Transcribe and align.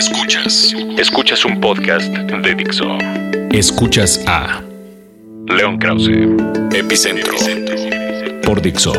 Escuchas. 0.00 0.74
Escuchas 0.96 1.44
un 1.44 1.60
podcast 1.60 2.06
de 2.08 2.54
Dixo. 2.54 2.86
Escuchas 3.52 4.18
a 4.26 4.62
León 5.46 5.76
Krause. 5.76 6.08
Epicentro. 6.72 7.34
por 8.42 8.62
Dixo, 8.62 8.94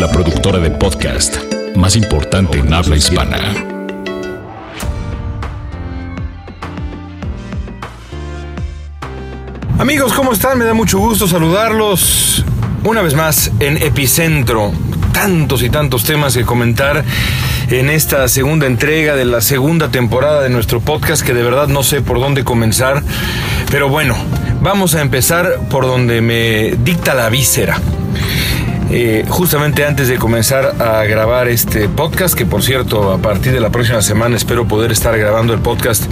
la 0.00 0.10
productora 0.10 0.58
de 0.58 0.72
podcast 0.72 1.36
más 1.76 1.94
importante 1.94 2.58
en 2.58 2.74
habla 2.74 2.96
hispana. 2.96 3.38
Amigos, 9.78 10.12
¿cómo 10.14 10.32
están? 10.32 10.58
Me 10.58 10.64
da 10.64 10.74
mucho 10.74 10.98
gusto 10.98 11.28
saludarlos 11.28 12.44
una 12.82 13.02
vez 13.02 13.14
más 13.14 13.52
en 13.60 13.76
Epicentro. 13.76 14.72
Tantos 15.12 15.62
y 15.62 15.70
tantos 15.70 16.04
temas 16.04 16.36
que 16.36 16.44
comentar 16.44 17.04
en 17.70 17.90
esta 17.90 18.26
segunda 18.28 18.66
entrega 18.66 19.14
de 19.14 19.24
la 19.24 19.40
segunda 19.40 19.88
temporada 19.90 20.42
de 20.42 20.50
nuestro 20.50 20.80
podcast 20.80 21.24
que 21.24 21.32
de 21.32 21.42
verdad 21.42 21.68
no 21.68 21.82
sé 21.82 22.02
por 22.02 22.18
dónde 22.18 22.44
comenzar. 22.44 23.02
Pero 23.70 23.88
bueno, 23.88 24.16
vamos 24.60 24.94
a 24.94 25.00
empezar 25.00 25.60
por 25.70 25.86
donde 25.86 26.20
me 26.20 26.74
dicta 26.82 27.14
la 27.14 27.28
víscera. 27.28 27.78
Eh, 28.94 29.24
justamente 29.26 29.86
antes 29.86 30.08
de 30.08 30.18
comenzar 30.18 30.74
a 30.82 31.04
grabar 31.04 31.48
este 31.48 31.88
podcast, 31.88 32.34
que 32.34 32.44
por 32.44 32.62
cierto 32.62 33.10
a 33.10 33.18
partir 33.18 33.52
de 33.52 33.60
la 33.60 33.70
próxima 33.70 34.02
semana 34.02 34.36
espero 34.36 34.68
poder 34.68 34.92
estar 34.92 35.16
grabando 35.18 35.54
el 35.54 35.60
podcast 35.60 36.04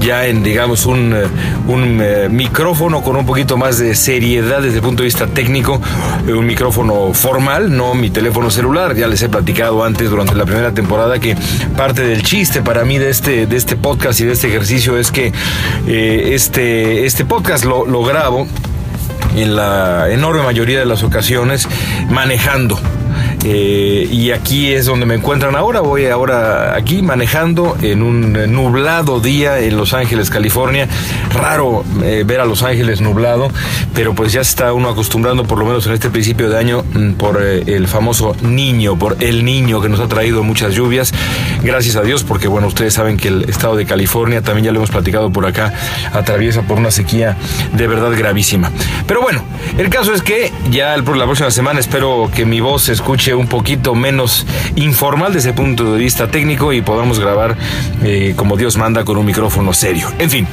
ya 0.00 0.26
en 0.26 0.42
digamos 0.42 0.86
un, 0.86 1.12
eh, 1.14 1.24
un 1.66 2.00
eh, 2.02 2.28
micrófono 2.30 3.02
con 3.02 3.16
un 3.16 3.26
poquito 3.26 3.56
más 3.56 3.78
de 3.78 3.94
seriedad 3.94 4.62
desde 4.62 4.76
el 4.76 4.82
punto 4.82 5.02
de 5.02 5.06
vista 5.06 5.26
técnico, 5.26 5.80
eh, 6.26 6.32
un 6.32 6.46
micrófono 6.46 7.12
formal, 7.12 7.74
no 7.76 7.94
mi 7.94 8.10
teléfono 8.10 8.50
celular, 8.50 8.94
ya 8.94 9.08
les 9.08 9.22
he 9.22 9.28
platicado 9.28 9.84
antes 9.84 10.10
durante 10.10 10.34
la 10.34 10.44
primera 10.44 10.72
temporada 10.72 11.18
que 11.18 11.36
parte 11.76 12.02
del 12.02 12.22
chiste 12.22 12.62
para 12.62 12.84
mí 12.84 12.98
de 12.98 13.10
este, 13.10 13.46
de 13.46 13.56
este 13.56 13.76
podcast 13.76 14.20
y 14.20 14.24
de 14.24 14.32
este 14.32 14.48
ejercicio 14.48 14.98
es 14.98 15.10
que 15.10 15.32
este, 15.86 17.06
este 17.06 17.24
podcast 17.24 17.64
lo 17.64 18.04
grabo 18.04 18.46
en 19.36 19.56
la 19.56 20.10
enorme 20.10 20.42
mayoría 20.42 20.78
de 20.78 20.86
las 20.86 21.02
ocasiones 21.02 21.68
manejando. 22.08 22.78
Eh, 23.46 24.08
y 24.10 24.30
aquí 24.30 24.72
es 24.72 24.86
donde 24.86 25.04
me 25.06 25.14
encuentran 25.14 25.54
ahora. 25.54 25.80
Voy 25.80 26.06
ahora 26.06 26.74
aquí 26.74 27.02
manejando 27.02 27.76
en 27.82 28.02
un 28.02 28.32
nublado 28.52 29.20
día 29.20 29.58
en 29.60 29.76
Los 29.76 29.92
Ángeles, 29.92 30.30
California. 30.30 30.88
Raro 31.32 31.84
eh, 32.02 32.24
ver 32.26 32.40
a 32.40 32.46
Los 32.46 32.62
Ángeles 32.62 33.00
nublado, 33.02 33.48
pero 33.94 34.14
pues 34.14 34.32
ya 34.32 34.42
se 34.42 34.50
está 34.50 34.72
uno 34.72 34.88
acostumbrando, 34.88 35.44
por 35.44 35.58
lo 35.58 35.66
menos 35.66 35.86
en 35.86 35.92
este 35.92 36.08
principio 36.10 36.48
de 36.48 36.58
año, 36.58 36.84
mm, 36.94 37.12
por 37.14 37.38
eh, 37.42 37.62
el 37.66 37.86
famoso 37.86 38.34
niño, 38.42 38.98
por 38.98 39.16
el 39.20 39.44
niño 39.44 39.80
que 39.82 39.88
nos 39.90 40.00
ha 40.00 40.08
traído 40.08 40.42
muchas 40.42 40.74
lluvias. 40.74 41.12
Gracias 41.62 41.96
a 41.96 42.02
Dios, 42.02 42.24
porque 42.24 42.48
bueno, 42.48 42.66
ustedes 42.68 42.94
saben 42.94 43.16
que 43.18 43.28
el 43.28 43.44
estado 43.50 43.76
de 43.76 43.84
California, 43.84 44.40
también 44.42 44.64
ya 44.66 44.72
lo 44.72 44.78
hemos 44.78 44.90
platicado 44.90 45.30
por 45.30 45.44
acá, 45.46 45.74
atraviesa 46.12 46.62
por 46.62 46.78
una 46.78 46.90
sequía 46.90 47.36
de 47.74 47.86
verdad 47.88 48.12
gravísima. 48.16 48.70
Pero 49.06 49.20
bueno, 49.20 49.42
el 49.76 49.90
caso 49.90 50.14
es 50.14 50.22
que 50.22 50.50
ya 50.70 50.94
el- 50.94 51.04
la 51.04 51.24
próxima 51.26 51.50
semana 51.50 51.80
espero 51.80 52.30
que 52.34 52.44
mi 52.46 52.60
voz 52.60 52.84
se 52.84 52.92
escuche 52.92 53.33
un 53.34 53.46
poquito 53.46 53.94
menos 53.94 54.46
informal 54.76 55.32
desde 55.32 55.50
el 55.50 55.54
punto 55.54 55.92
de 55.92 55.98
vista 55.98 56.28
técnico 56.28 56.72
y 56.72 56.82
podamos 56.82 57.18
grabar 57.18 57.56
eh, 58.02 58.34
como 58.36 58.56
Dios 58.56 58.76
manda 58.76 59.04
con 59.04 59.16
un 59.16 59.26
micrófono 59.26 59.72
serio. 59.72 60.10
En 60.18 60.30
fin, 60.30 60.46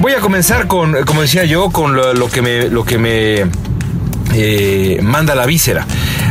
voy 0.00 0.12
a 0.12 0.20
comenzar 0.20 0.66
con, 0.66 0.94
como 1.04 1.22
decía 1.22 1.44
yo, 1.44 1.70
con 1.70 1.96
lo, 1.96 2.28
que 2.28 2.42
me, 2.42 2.68
lo 2.68 2.84
que 2.84 2.98
me 2.98 3.46
eh, 4.34 5.00
manda 5.02 5.34
la 5.34 5.46
víscera. 5.46 5.86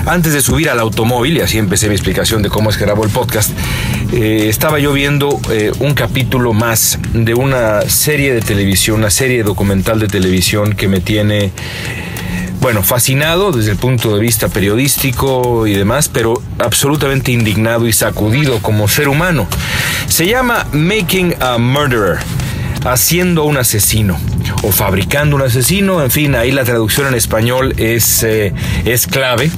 Antes 0.06 0.34
de 0.34 0.42
subir 0.42 0.70
al 0.70 0.80
automóvil, 0.80 1.38
y 1.38 1.42
así 1.42 1.58
empecé 1.58 1.88
mi 1.88 1.96
explicación 1.96 2.42
de 2.42 2.50
cómo 2.50 2.70
es 2.70 2.78
que 2.78 2.86
grabo 2.86 3.04
el 3.04 3.12
podcast, 3.12 3.52
eh, 4.14 4.48
estaba 4.48 4.80
yo 4.80 4.94
viendo 4.94 5.40
un 5.80 5.94
capítulo 5.94 6.54
más 6.54 6.98
de 7.14 7.34
una 7.34 7.82
serie 7.82 8.34
de 8.34 8.42
televisión, 8.42 9.00
una 9.00 9.10
serie 9.10 9.44
documental 9.44 10.00
de 10.00 10.08
televisión 10.08 10.74
que 10.74 10.88
me 10.88 11.00
tiene 11.00 11.52
bueno, 12.62 12.84
fascinado 12.84 13.52
desde 13.52 13.72
el 13.72 13.78
punto 13.78 14.14
de 14.14 14.22
vista 14.22 14.50
periodístico 14.50 15.66
y 15.66 15.74
demás, 15.74 16.10
pero 16.10 16.42
absolutamente 16.60 17.32
indignado 17.32 17.88
y 17.88 17.94
sacudido 17.94 18.60
como 18.60 18.88
ser 18.88 19.08
humano. 19.08 19.48
Se 20.08 20.28
llama 20.28 20.68
Making 20.74 21.36
a 21.40 21.58
Murderer, 21.58 22.18
haciendo 22.86 23.46
un 23.46 23.58
asesino 23.58 24.20
o 24.64 24.72
fabricando 24.72 25.38
un 25.38 25.44
asesino, 25.44 26.04
en 26.04 26.12
fin, 26.12 26.36
ahí 26.36 26.52
la 26.52 26.66
traducción 26.66 27.08
en 27.08 27.14
español 27.14 27.74
es, 27.78 28.24
eh, 28.24 28.54
es 28.84 29.08
clave, 29.08 29.52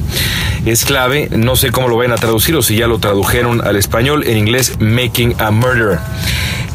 es 0.66 0.86
clave, 0.86 1.28
no 1.32 1.56
sé 1.56 1.72
cómo 1.72 1.88
lo 1.88 1.98
van 1.98 2.12
a 2.12 2.16
traducir 2.16 2.56
o 2.56 2.62
si 2.62 2.76
ya 2.76 2.86
lo 2.86 3.00
tradujeron 3.00 3.66
al 3.66 3.78
español, 3.78 4.24
en 4.28 4.38
inglés 4.38 4.74
Making 4.80 5.36
a 5.40 5.50
Murderer. 5.50 6.00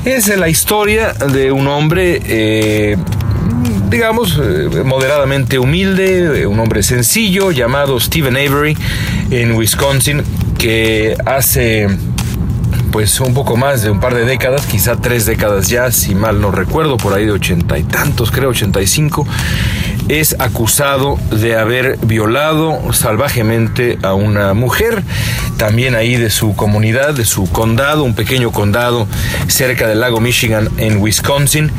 Es 0.04 0.28
la 0.36 0.48
historia 0.48 1.12
de 1.12 1.52
un 1.52 1.68
hombre... 1.68 2.20
eh, 2.24 2.96
digamos, 3.88 4.40
eh, 4.42 4.82
moderadamente 4.84 5.58
humilde, 5.58 6.42
eh, 6.42 6.46
un 6.46 6.58
hombre 6.58 6.82
sencillo 6.82 7.50
llamado 7.50 7.98
Stephen 8.00 8.36
Avery 8.36 8.76
en 9.30 9.52
Wisconsin, 9.52 10.22
que 10.58 11.16
hace 11.24 11.88
pues 12.90 13.20
un 13.20 13.34
poco 13.34 13.56
más 13.56 13.82
de 13.82 13.90
un 13.90 14.00
par 14.00 14.14
de 14.14 14.24
décadas, 14.24 14.64
quizá 14.66 14.96
tres 14.96 15.26
décadas 15.26 15.68
ya, 15.68 15.92
si 15.92 16.14
mal 16.14 16.40
no 16.40 16.50
recuerdo, 16.50 16.96
por 16.96 17.12
ahí 17.12 17.26
de 17.26 17.32
ochenta 17.32 17.78
y 17.78 17.82
tantos, 17.82 18.30
creo, 18.30 18.50
ochenta 18.50 18.80
y 18.80 18.86
cinco, 18.86 19.26
es 20.08 20.36
acusado 20.38 21.18
de 21.30 21.56
haber 21.56 21.98
violado 21.98 22.92
salvajemente 22.92 23.98
a 24.02 24.14
una 24.14 24.54
mujer, 24.54 25.02
también 25.58 25.94
ahí 25.94 26.16
de 26.16 26.30
su 26.30 26.56
comunidad, 26.56 27.12
de 27.12 27.26
su 27.26 27.50
condado, 27.50 28.02
un 28.02 28.14
pequeño 28.14 28.50
condado 28.50 29.06
cerca 29.48 29.86
del 29.88 30.00
lago 30.00 30.20
Michigan 30.20 30.70
en 30.78 30.98
Wisconsin. 30.98 31.70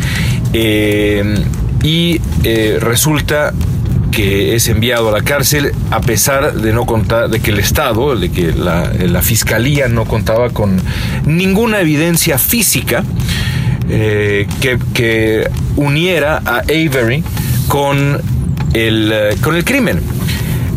Eh, 0.54 1.44
y 1.84 2.22
eh, 2.44 2.78
resulta 2.80 3.54
que 4.12 4.56
es 4.56 4.68
enviado 4.68 5.10
a 5.10 5.12
la 5.12 5.22
cárcel 5.22 5.74
a 5.92 6.02
pesar 6.02 6.54
de 6.54 6.74
no 6.74 6.86
contar 6.86 7.30
de 7.30 7.40
que 7.40 7.52
el 7.52 7.60
Estado, 7.60 8.16
de 8.16 8.32
que 8.32 8.52
la, 8.52 9.22
fiscalía 9.22 9.88
no 9.88 10.06
contaba 10.06 10.50
con 10.50 10.82
ninguna 11.26 11.82
evidencia 11.82 12.38
física 12.38 13.04
eh, 13.90 14.48
que, 14.60 14.80
que 14.94 15.50
uniera 15.76 16.42
a 16.46 16.60
Avery 16.60 17.24
con 17.68 18.20
el, 18.74 19.12
eh, 19.14 19.36
con 19.42 19.56
el 19.56 19.64
crimen. 19.64 20.17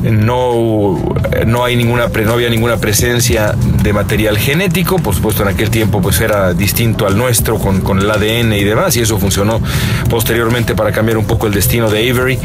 No, 0.03 0.99
no, 1.47 1.65
hay 1.65 1.77
ninguna, 1.77 2.09
no 2.09 2.33
había 2.33 2.49
ninguna 2.49 2.79
presencia 2.79 3.55
de 3.83 3.93
material 3.93 4.39
genético, 4.39 4.97
por 4.97 5.15
supuesto 5.15 5.43
en 5.43 5.49
aquel 5.49 5.71
tiempo 5.71 6.01
pues 6.01 6.21
era 6.21 6.55
distinto 6.55 7.07
al 7.07 7.19
nuestro 7.19 7.59
con, 7.59 7.81
con 7.83 7.99
el 7.99 8.11
ADN 8.11 8.53
y 8.55 8.65
demás, 8.65 8.97
y 8.97 9.01
eso 9.01 9.19
funcionó 9.19 9.61
posteriormente 10.09 10.75
para 10.75 10.93
cambiar 10.93 11.19
un 11.19 11.27
poco 11.27 11.47
el 11.47 11.53
destino 11.53 11.91
de 11.91 12.11
Avery, 12.11 12.39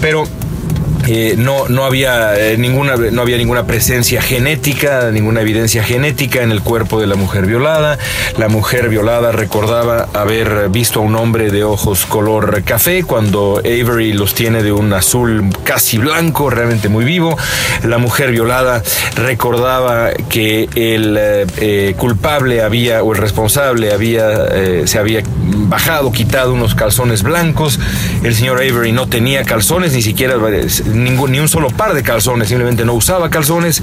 pero 0.00 0.24
eh, 1.06 1.34
no, 1.36 1.68
no, 1.68 1.84
había, 1.84 2.34
eh, 2.36 2.56
ninguna, 2.56 2.96
no 2.96 3.22
había 3.22 3.36
ninguna 3.36 3.66
presencia 3.66 4.22
genética, 4.22 5.10
ninguna 5.10 5.42
evidencia 5.42 5.82
genética 5.82 6.42
en 6.42 6.50
el 6.50 6.62
cuerpo 6.62 7.00
de 7.00 7.06
la 7.06 7.14
mujer 7.14 7.46
violada. 7.46 7.98
La 8.38 8.48
mujer 8.48 8.88
violada 8.88 9.32
recordaba 9.32 10.08
haber 10.14 10.70
visto 10.70 11.00
a 11.00 11.02
un 11.02 11.14
hombre 11.16 11.50
de 11.50 11.64
ojos 11.64 12.06
color 12.06 12.62
café 12.64 13.02
cuando 13.04 13.58
Avery 13.58 14.12
los 14.12 14.34
tiene 14.34 14.62
de 14.62 14.72
un 14.72 14.92
azul 14.92 15.44
casi 15.64 15.98
blanco, 15.98 16.48
realmente 16.48 16.88
muy 16.88 17.04
vivo. 17.04 17.36
La 17.82 17.98
mujer 17.98 18.30
violada 18.30 18.82
recordaba 19.16 20.10
que 20.28 20.68
el 20.74 21.18
eh, 21.18 21.94
culpable 21.98 22.62
había, 22.62 23.02
o 23.02 23.12
el 23.12 23.18
responsable 23.18 23.92
había, 23.92 24.86
se 24.86 24.98
había 24.98 25.22
bajado, 25.68 26.12
quitado 26.12 26.54
unos 26.54 26.74
calzones 26.74 27.22
blancos. 27.22 27.78
El 28.22 28.34
señor 28.34 28.58
Avery 28.58 28.92
no 28.92 29.06
tenía 29.06 29.44
calzones, 29.44 29.92
ni 29.92 30.02
siquiera 30.02 30.36
ningún, 30.94 31.32
ni 31.32 31.38
un 31.40 31.48
solo 31.48 31.68
par 31.70 31.94
de 31.94 32.02
calzones, 32.02 32.48
simplemente 32.48 32.84
no 32.84 32.94
usaba 32.94 33.30
calzones. 33.30 33.82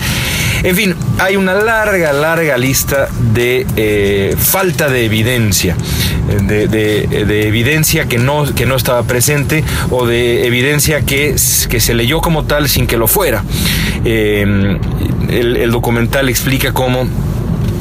En 0.63 0.75
fin, 0.75 0.95
hay 1.19 1.35
una 1.35 1.53
larga, 1.53 2.13
larga 2.13 2.57
lista 2.57 3.07
de 3.33 3.65
eh, 3.75 4.35
falta 4.37 4.89
de 4.89 5.05
evidencia, 5.05 5.75
de, 6.43 6.67
de- 6.67 7.25
de 7.25 7.47
evidencia 7.47 8.05
que 8.05 8.17
no, 8.17 8.45
que 8.55 8.65
no 8.65 8.75
estaba 8.75 9.03
presente 9.03 9.63
o 9.89 10.05
de 10.05 10.45
evidencia 10.47 11.01
que, 11.01 11.35
que 11.69 11.79
se 11.79 11.93
leyó 11.93 12.21
como 12.21 12.43
tal 12.45 12.69
sin 12.69 12.87
que 12.87 12.97
lo 12.97 13.07
fuera. 13.07 13.43
Eh, 14.05 14.77
el, 15.29 15.71
documental 15.71 16.29
explica 16.29 16.73
cómo 16.73 17.07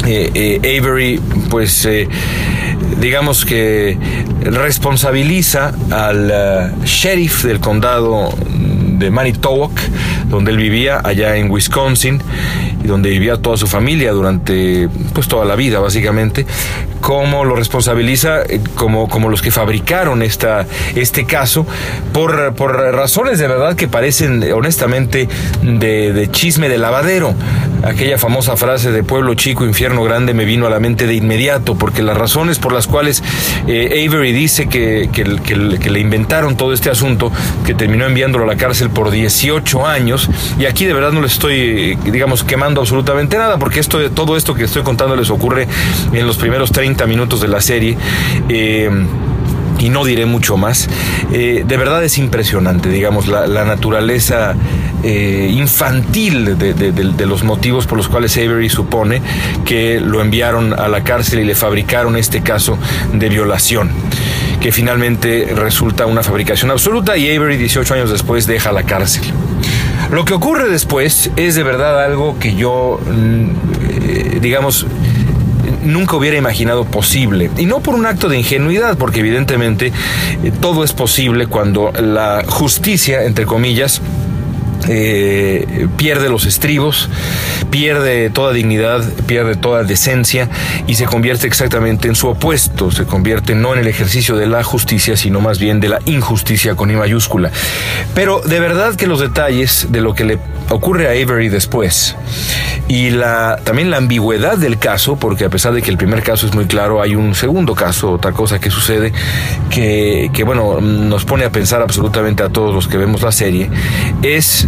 eh, 0.06 0.30
eh, 0.62 0.78
Avery, 0.80 1.20
pues 1.50 1.86
digamos 3.00 3.44
que 3.44 3.98
responsabiliza 4.42 5.72
al 5.90 6.74
sheriff 6.84 7.44
del 7.44 7.60
condado 7.60 8.32
de 9.00 9.10
Manitowoc, 9.10 9.72
donde 10.30 10.52
él 10.52 10.56
vivía, 10.56 11.00
allá 11.04 11.36
en 11.36 11.50
Wisconsin, 11.50 12.22
y 12.82 12.86
donde 12.86 13.10
vivía 13.10 13.36
toda 13.36 13.56
su 13.56 13.66
familia 13.66 14.12
durante 14.12 14.88
pues 15.12 15.28
toda 15.28 15.44
la 15.44 15.56
vida 15.56 15.80
básicamente, 15.80 16.46
como 17.00 17.44
lo 17.44 17.56
responsabiliza 17.56 18.42
eh, 18.42 18.60
como, 18.74 19.08
como 19.08 19.28
los 19.28 19.42
que 19.42 19.50
fabricaron 19.50 20.22
esta, 20.22 20.66
este 20.94 21.26
caso 21.26 21.66
por, 22.12 22.54
por 22.54 22.76
razones 22.76 23.38
de 23.38 23.48
verdad 23.48 23.76
que 23.76 23.88
parecen 23.88 24.44
honestamente 24.52 25.28
de, 25.62 26.28
chisme 26.30 26.68
de 26.68 26.78
lavadero. 26.78 27.34
Aquella 27.82 28.18
famosa 28.18 28.56
frase 28.56 28.92
de 28.92 29.02
pueblo 29.02 29.34
chico, 29.34 29.64
infierno 29.64 30.04
grande 30.04 30.34
me 30.34 30.44
vino 30.44 30.66
a 30.66 30.70
la 30.70 30.80
mente 30.80 31.06
de 31.06 31.14
inmediato, 31.14 31.76
porque 31.76 32.02
las 32.02 32.16
razones 32.16 32.58
por 32.58 32.72
las 32.72 32.86
cuales 32.86 33.22
eh, 33.66 34.06
Avery 34.06 34.32
dice 34.32 34.68
que, 34.68 35.08
que, 35.12 35.24
le 35.90 36.00
inventaron 36.00 36.56
todo 36.56 36.72
este 36.72 36.90
asunto, 36.90 37.32
que 37.64 37.74
terminó 37.74 38.04
enviándolo 38.06 38.44
a 38.44 38.46
la 38.46 38.56
cárcel 38.56 38.90
por 38.90 39.10
18 39.10 39.86
años, 39.86 40.19
y 40.58 40.66
aquí 40.66 40.84
de 40.84 40.92
verdad 40.92 41.12
no 41.12 41.20
le 41.20 41.26
estoy, 41.26 41.96
digamos, 41.96 42.44
quemando 42.44 42.80
absolutamente 42.80 43.36
nada, 43.36 43.58
porque 43.58 43.80
esto, 43.80 44.10
todo 44.10 44.36
esto 44.36 44.54
que 44.54 44.64
estoy 44.64 44.82
contando 44.82 45.16
les 45.16 45.30
ocurre 45.30 45.66
en 46.12 46.26
los 46.26 46.36
primeros 46.36 46.72
30 46.72 47.06
minutos 47.06 47.40
de 47.40 47.48
la 47.48 47.60
serie. 47.60 47.96
Eh, 48.48 48.90
y 49.80 49.88
no 49.88 50.04
diré 50.04 50.26
mucho 50.26 50.56
más. 50.56 50.88
Eh, 51.32 51.64
de 51.66 51.76
verdad 51.76 52.04
es 52.04 52.18
impresionante, 52.18 52.88
digamos, 52.88 53.26
la, 53.26 53.64
naturaleza 53.64 54.54
eh, 55.02 55.50
infantil 55.52 56.58
de, 56.58 57.26
los 57.26 57.42
motivos 57.44 57.86
por 57.86 57.96
los 57.96 58.08
cuales 58.08 58.36
Avery 58.36 58.68
supone 58.68 59.22
que 59.64 60.00
lo 60.00 60.20
enviaron 60.20 60.78
a 60.78 60.88
la 60.88 61.02
cárcel 61.02 61.40
y 61.40 61.44
le 61.44 61.54
fabricaron 61.54 62.16
este 62.16 62.42
caso 62.42 62.78
de 63.12 63.28
violación 63.28 63.90
que 64.60 64.72
finalmente 64.72 65.52
resulta 65.56 66.04
una 66.04 66.22
fabricación 66.22 66.70
absoluta 66.70 67.16
y 67.16 67.34
Avery 67.34 67.56
18 67.56 67.94
años 67.94 68.10
después 68.10 68.46
deja 68.46 68.72
la 68.72 68.82
cárcel. 68.82 69.22
Lo 70.10 70.24
que 70.24 70.34
ocurre 70.34 70.68
después 70.68 71.30
es 71.36 71.54
de 71.54 71.62
verdad 71.62 72.02
algo 72.04 72.38
que 72.38 72.54
yo, 72.54 72.98
mm, 73.04 73.50
eh, 74.02 74.38
digamos, 74.40 74.86
nunca 75.84 76.16
hubiera 76.16 76.36
imaginado 76.36 76.84
posible. 76.84 77.50
Y 77.56 77.66
no 77.66 77.80
por 77.80 77.94
un 77.94 78.06
acto 78.06 78.28
de 78.28 78.38
ingenuidad, 78.38 78.96
porque 78.98 79.20
evidentemente 79.20 79.92
eh, 80.42 80.52
todo 80.60 80.84
es 80.84 80.92
posible 80.92 81.46
cuando 81.46 81.92
la 81.92 82.44
justicia, 82.46 83.24
entre 83.24 83.46
comillas, 83.46 84.02
eh, 84.88 85.88
pierde 85.96 86.28
los 86.28 86.46
estribos, 86.46 87.08
pierde 87.70 88.30
toda 88.30 88.52
dignidad, 88.52 89.04
pierde 89.26 89.56
toda 89.56 89.84
decencia 89.84 90.48
y 90.86 90.94
se 90.94 91.04
convierte 91.04 91.46
exactamente 91.46 92.08
en 92.08 92.14
su 92.14 92.28
opuesto, 92.28 92.90
se 92.90 93.04
convierte 93.04 93.54
no 93.54 93.74
en 93.74 93.80
el 93.80 93.86
ejercicio 93.86 94.36
de 94.36 94.46
la 94.46 94.62
justicia, 94.64 95.16
sino 95.16 95.40
más 95.40 95.58
bien 95.58 95.80
de 95.80 95.88
la 95.88 96.00
injusticia 96.06 96.74
con 96.74 96.90
I 96.90 96.96
mayúscula. 96.96 97.50
Pero 98.14 98.40
de 98.40 98.60
verdad 98.60 98.94
que 98.94 99.06
los 99.06 99.20
detalles 99.20 99.88
de 99.90 100.00
lo 100.00 100.14
que 100.14 100.24
le 100.24 100.38
ocurre 100.70 101.08
a 101.08 101.10
Avery 101.10 101.48
después 101.48 102.16
y 102.88 103.10
también 103.64 103.90
la 103.90 103.98
ambigüedad 103.98 104.58
del 104.58 104.78
caso, 104.78 105.16
porque 105.16 105.44
a 105.44 105.48
pesar 105.48 105.72
de 105.72 105.80
que 105.80 105.90
el 105.90 105.96
primer 105.96 106.24
caso 106.24 106.46
es 106.46 106.54
muy 106.54 106.66
claro, 106.66 107.00
hay 107.00 107.14
un 107.14 107.36
segundo 107.36 107.74
caso, 107.74 108.12
otra 108.12 108.32
cosa 108.32 108.58
que 108.58 108.70
sucede, 108.70 109.12
que, 109.70 110.30
que 110.32 110.42
bueno, 110.42 110.80
nos 110.80 111.24
pone 111.24 111.44
a 111.44 111.50
pensar 111.50 111.82
absolutamente 111.82 112.42
a 112.42 112.48
todos 112.48 112.74
los 112.74 112.88
que 112.88 112.96
vemos 112.96 113.22
la 113.22 113.30
serie, 113.30 113.70
es 114.22 114.66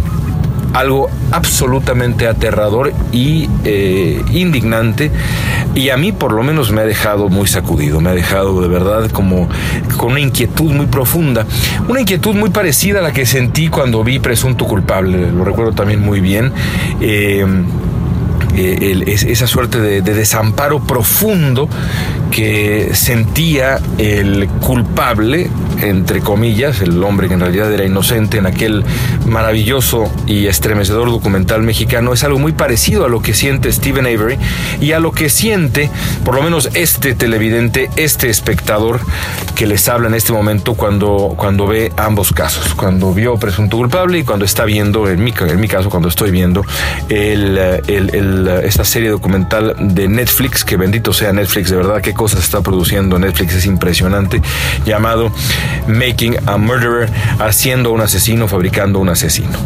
algo 0.73 1.09
absolutamente 1.31 2.27
aterrador 2.27 2.93
y 3.11 3.47
eh, 3.63 4.23
indignante 4.31 5.11
y 5.75 5.89
a 5.89 5.97
mí 5.97 6.11
por 6.11 6.33
lo 6.33 6.43
menos 6.43 6.71
me 6.71 6.81
ha 6.81 6.85
dejado 6.85 7.29
muy 7.29 7.47
sacudido, 7.47 8.01
me 8.01 8.09
ha 8.09 8.13
dejado 8.13 8.61
de 8.61 8.67
verdad 8.67 9.09
como 9.11 9.47
con 9.97 10.11
una 10.11 10.19
inquietud 10.19 10.71
muy 10.71 10.87
profunda, 10.87 11.45
una 11.87 12.01
inquietud 12.01 12.35
muy 12.35 12.49
parecida 12.49 12.99
a 12.99 13.01
la 13.01 13.11
que 13.11 13.25
sentí 13.25 13.69
cuando 13.69 14.03
vi 14.03 14.19
Presunto 14.19 14.65
Culpable, 14.65 15.31
lo 15.31 15.43
recuerdo 15.43 15.73
también 15.73 16.01
muy 16.01 16.19
bien. 16.19 16.51
Eh, 17.01 17.45
eh, 18.55 19.03
esa 19.07 19.47
suerte 19.47 19.79
de, 19.79 20.01
desamparo 20.01 20.79
profundo 20.79 21.67
que 22.29 22.91
sentía 22.93 23.79
el 23.97 24.47
culpable, 24.59 25.49
entre 25.83 26.21
comillas, 26.21 26.81
el 26.81 27.01
hombre 27.03 27.27
que 27.27 27.33
en 27.35 27.39
realidad 27.41 27.71
era 27.71 27.85
inocente 27.85 28.37
en 28.37 28.45
aquel 28.45 28.83
maravilloso 29.25 30.11
y 30.25 30.47
estremecedor 30.47 31.09
documental 31.09 31.61
mexicano, 31.63 32.13
es 32.13 32.23
algo 32.23 32.39
muy 32.39 32.53
parecido 32.53 33.05
a 33.05 33.09
lo 33.09 33.21
que 33.21 33.33
siente 33.33 33.71
Stephen 33.71 34.05
Avery 34.05 34.37
y 34.81 34.93
a 34.93 34.99
lo 34.99 35.11
que 35.11 35.29
siente, 35.29 35.89
por 36.23 36.35
lo 36.35 36.41
menos 36.41 36.69
este 36.73 37.15
televidente, 37.15 37.89
este 37.95 38.29
espectador 38.29 38.99
que 39.55 39.67
les 39.67 39.87
habla 39.87 40.07
en 40.07 40.15
este 40.15 40.33
momento 40.33 40.73
cuando, 40.73 41.35
cuando 41.37 41.67
ve 41.67 41.91
ambos 41.97 42.33
casos, 42.33 42.73
cuando 42.73 43.13
vio 43.13 43.37
presunto 43.37 43.77
culpable 43.77 44.19
y 44.19 44.23
cuando 44.23 44.45
está 44.45 44.65
viendo, 44.65 45.09
en 45.09 45.23
mi, 45.23 45.33
en 45.37 45.59
mi 45.59 45.67
caso, 45.67 45.89
cuando 45.89 46.09
estoy 46.09 46.31
viendo 46.31 46.65
el, 47.09 47.57
esta 48.63 48.83
serie 48.83 49.09
documental 49.09 49.75
de 49.79 50.07
Netflix, 50.07 50.63
que 50.63 50.77
bendito 50.77 51.13
sea 51.13 51.33
Netflix, 51.33 51.69
de 51.69 51.77
verdad, 51.77 52.01
qué 52.01 52.13
cosas 52.13 52.43
está 52.43 52.61
produciendo 52.61 53.19
Netflix, 53.19 53.55
es 53.55 53.65
impresionante, 53.65 54.41
llamado 54.85 55.31
Making 55.87 56.37
a 56.45 56.57
Murderer, 56.57 57.09
haciendo 57.39 57.91
un 57.91 58.01
asesino, 58.01 58.47
fabricando 58.47 58.99
un 58.99 59.09
asesino. 59.09 59.57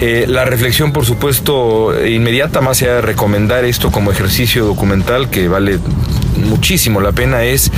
Eh, 0.00 0.26
la 0.28 0.44
reflexión, 0.44 0.92
por 0.92 1.04
supuesto, 1.04 1.94
inmediata, 2.06 2.60
más 2.60 2.82
allá 2.82 2.96
de 2.96 3.00
recomendar 3.02 3.64
esto 3.64 3.90
como 3.90 4.10
ejercicio 4.10 4.64
documental, 4.64 5.30
que 5.30 5.48
vale 5.48 5.78
muchísimo 6.36 7.00
la 7.00 7.12
pena, 7.12 7.44
es 7.44 7.70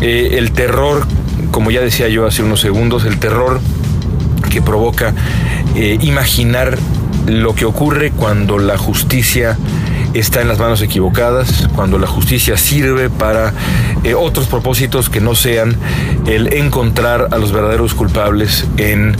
eh, 0.00 0.30
el 0.32 0.52
terror, 0.52 1.06
como 1.50 1.70
ya 1.70 1.80
decía 1.80 2.08
yo 2.08 2.26
hace 2.26 2.42
unos 2.42 2.60
segundos, 2.60 3.04
el 3.04 3.18
terror 3.18 3.60
que 4.50 4.62
provoca 4.62 5.14
eh, 5.74 5.98
imaginar 6.00 6.78
lo 7.26 7.54
que 7.54 7.64
ocurre 7.64 8.10
cuando 8.10 8.58
la 8.58 8.78
justicia 8.78 9.58
está 10.14 10.40
en 10.40 10.48
las 10.48 10.58
manos 10.58 10.80
equivocadas, 10.82 11.68
cuando 11.74 11.98
la 11.98 12.06
justicia 12.06 12.56
sirve 12.56 13.10
para 13.10 13.52
eh, 14.04 14.14
otros 14.14 14.46
propósitos 14.46 15.08
que 15.08 15.20
no 15.20 15.34
sean 15.34 15.76
el 16.26 16.52
encontrar 16.54 17.28
a 17.30 17.38
los 17.38 17.52
verdaderos 17.52 17.94
culpables 17.94 18.66
en 18.76 19.16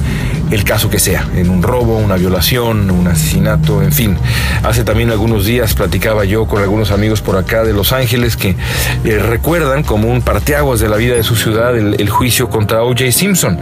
el 0.50 0.64
caso 0.64 0.90
que 0.90 0.98
sea, 0.98 1.26
en 1.36 1.50
un 1.50 1.62
robo, 1.62 1.96
una 1.96 2.16
violación, 2.16 2.90
un 2.90 3.06
asesinato, 3.06 3.82
en 3.82 3.92
fin. 3.92 4.16
Hace 4.62 4.84
también 4.84 5.10
algunos 5.10 5.44
días 5.44 5.74
platicaba 5.74 6.24
yo 6.24 6.46
con 6.46 6.62
algunos 6.62 6.90
amigos 6.90 7.20
por 7.20 7.36
acá 7.36 7.64
de 7.64 7.72
Los 7.72 7.92
Ángeles 7.92 8.36
que 8.36 8.56
eh, 9.04 9.18
recuerdan 9.18 9.82
como 9.82 10.08
un 10.10 10.22
parteaguas 10.22 10.80
de 10.80 10.88
la 10.88 10.96
vida 10.96 11.14
de 11.14 11.22
su 11.22 11.36
ciudad 11.36 11.76
el, 11.76 12.08
juicio 12.08 12.48
contra 12.48 12.82
O.J. 12.82 13.12
Simpson. 13.12 13.58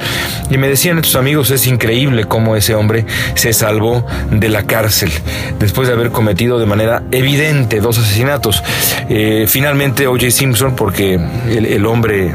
Y 0.50 0.58
me 0.58 0.68
decían 0.68 0.98
estos 0.98 1.16
amigos, 1.16 1.50
es 1.50 1.66
increíble 1.66 2.24
cómo 2.24 2.56
ese 2.56 2.74
hombre 2.74 3.06
se 3.34 3.52
salvó 3.52 4.06
de 4.30 4.48
la 4.48 4.62
cárcel 4.62 5.10
después 5.58 5.88
de 5.88 5.94
haber 5.94 6.10
cometido 6.10 6.58
de 6.58 6.66
manera 6.66 7.02
evidente 7.10 7.80
dos 7.80 7.98
asesinatos. 7.98 8.62
Eh, 9.08 9.46
finalmente 9.48 10.06
O.J. 10.06 10.30
Simpson, 10.30 10.76
porque 10.76 11.14
el 11.48 11.84
hombre 11.86 12.34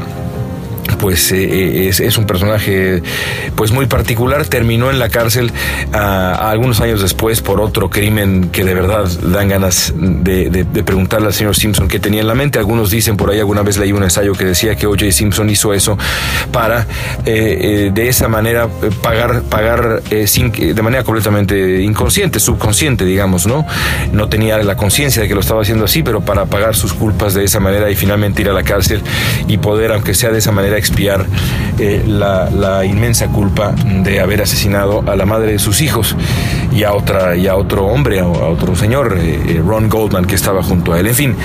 pues 1.02 1.32
eh, 1.32 1.88
es, 1.88 2.16
un 2.16 2.26
personaje 2.26 3.02
pues 3.56 3.72
muy 3.72 3.86
particular. 3.86 4.46
Terminó 4.46 4.88
en 4.88 5.00
la 5.00 5.08
cárcel 5.08 5.50
ah, 5.92 6.48
algunos 6.48 6.80
años 6.80 7.02
después 7.02 7.40
por 7.40 7.60
otro 7.60 7.90
crimen 7.90 8.50
que 8.52 8.62
de 8.62 8.72
verdad 8.72 9.10
dan 9.20 9.48
ganas 9.48 9.92
de, 9.96 10.64
preguntarle 10.86 11.26
al 11.26 11.34
señor 11.34 11.56
Simpson 11.56 11.88
qué 11.88 11.98
tenía 11.98 12.20
en 12.20 12.28
la 12.28 12.36
mente. 12.36 12.60
Algunos 12.60 12.92
dicen 12.92 13.16
por 13.16 13.30
ahí, 13.30 13.40
alguna 13.40 13.62
vez 13.62 13.78
leí 13.78 13.90
un 13.90 14.04
ensayo 14.04 14.34
que 14.34 14.44
decía 14.44 14.76
que 14.76 14.86
O.J. 14.86 15.10
Simpson 15.10 15.50
hizo 15.50 15.74
eso 15.74 15.98
para 16.52 16.86
eh, 17.26 17.58
eh, 17.86 17.90
de 17.92 18.08
esa 18.08 18.28
manera 18.28 18.68
pagar, 19.02 19.42
pagar 19.42 20.02
sin, 20.26 20.52
de 20.52 20.82
manera 20.82 21.02
completamente 21.02 21.82
inconsciente, 21.82 22.38
subconsciente, 22.38 23.04
digamos, 23.04 23.48
¿no? 23.48 23.66
No 24.12 24.28
tenía 24.28 24.56
la 24.58 24.76
conciencia 24.76 25.20
de 25.20 25.26
que 25.26 25.34
lo 25.34 25.40
estaba 25.40 25.62
haciendo 25.62 25.86
así, 25.86 26.04
pero 26.04 26.20
para 26.20 26.46
pagar 26.46 26.76
sus 26.76 26.92
culpas 26.92 27.34
de 27.34 27.42
esa 27.42 27.58
manera 27.58 27.90
y 27.90 27.96
finalmente 27.96 28.42
ir 28.42 28.50
a 28.50 28.52
la 28.52 28.62
cárcel 28.62 29.02
y 29.48 29.58
poder, 29.58 29.90
aunque 29.90 30.14
sea 30.14 30.30
de 30.30 30.38
esa 30.38 30.52
manera, 30.52 30.78
expiar 30.92 31.24
eh, 31.78 32.04
la, 32.06 32.84
inmensa 32.84 33.28
culpa 33.28 33.72
de 33.72 34.20
haber 34.20 34.42
asesinado 34.42 35.02
a 35.06 35.16
la 35.16 35.24
madre 35.24 35.52
de 35.52 35.58
sus 35.58 35.80
hijos 35.80 36.14
y 36.70 36.82
a 36.84 36.92
otra 36.92 37.34
y 37.36 37.46
a 37.46 37.56
otro 37.56 37.86
hombre, 37.86 38.20
a, 38.20 38.26
otro 38.26 38.76
señor, 38.76 39.16
eh, 39.18 39.40
eh, 39.48 39.62
Ron 39.64 39.88
Goldman, 39.88 40.26
que 40.26 40.34
estaba 40.34 40.62
junto 40.62 40.92
a 40.92 41.00
él. 41.00 41.06
En 41.06 41.14
fin, 41.14 41.36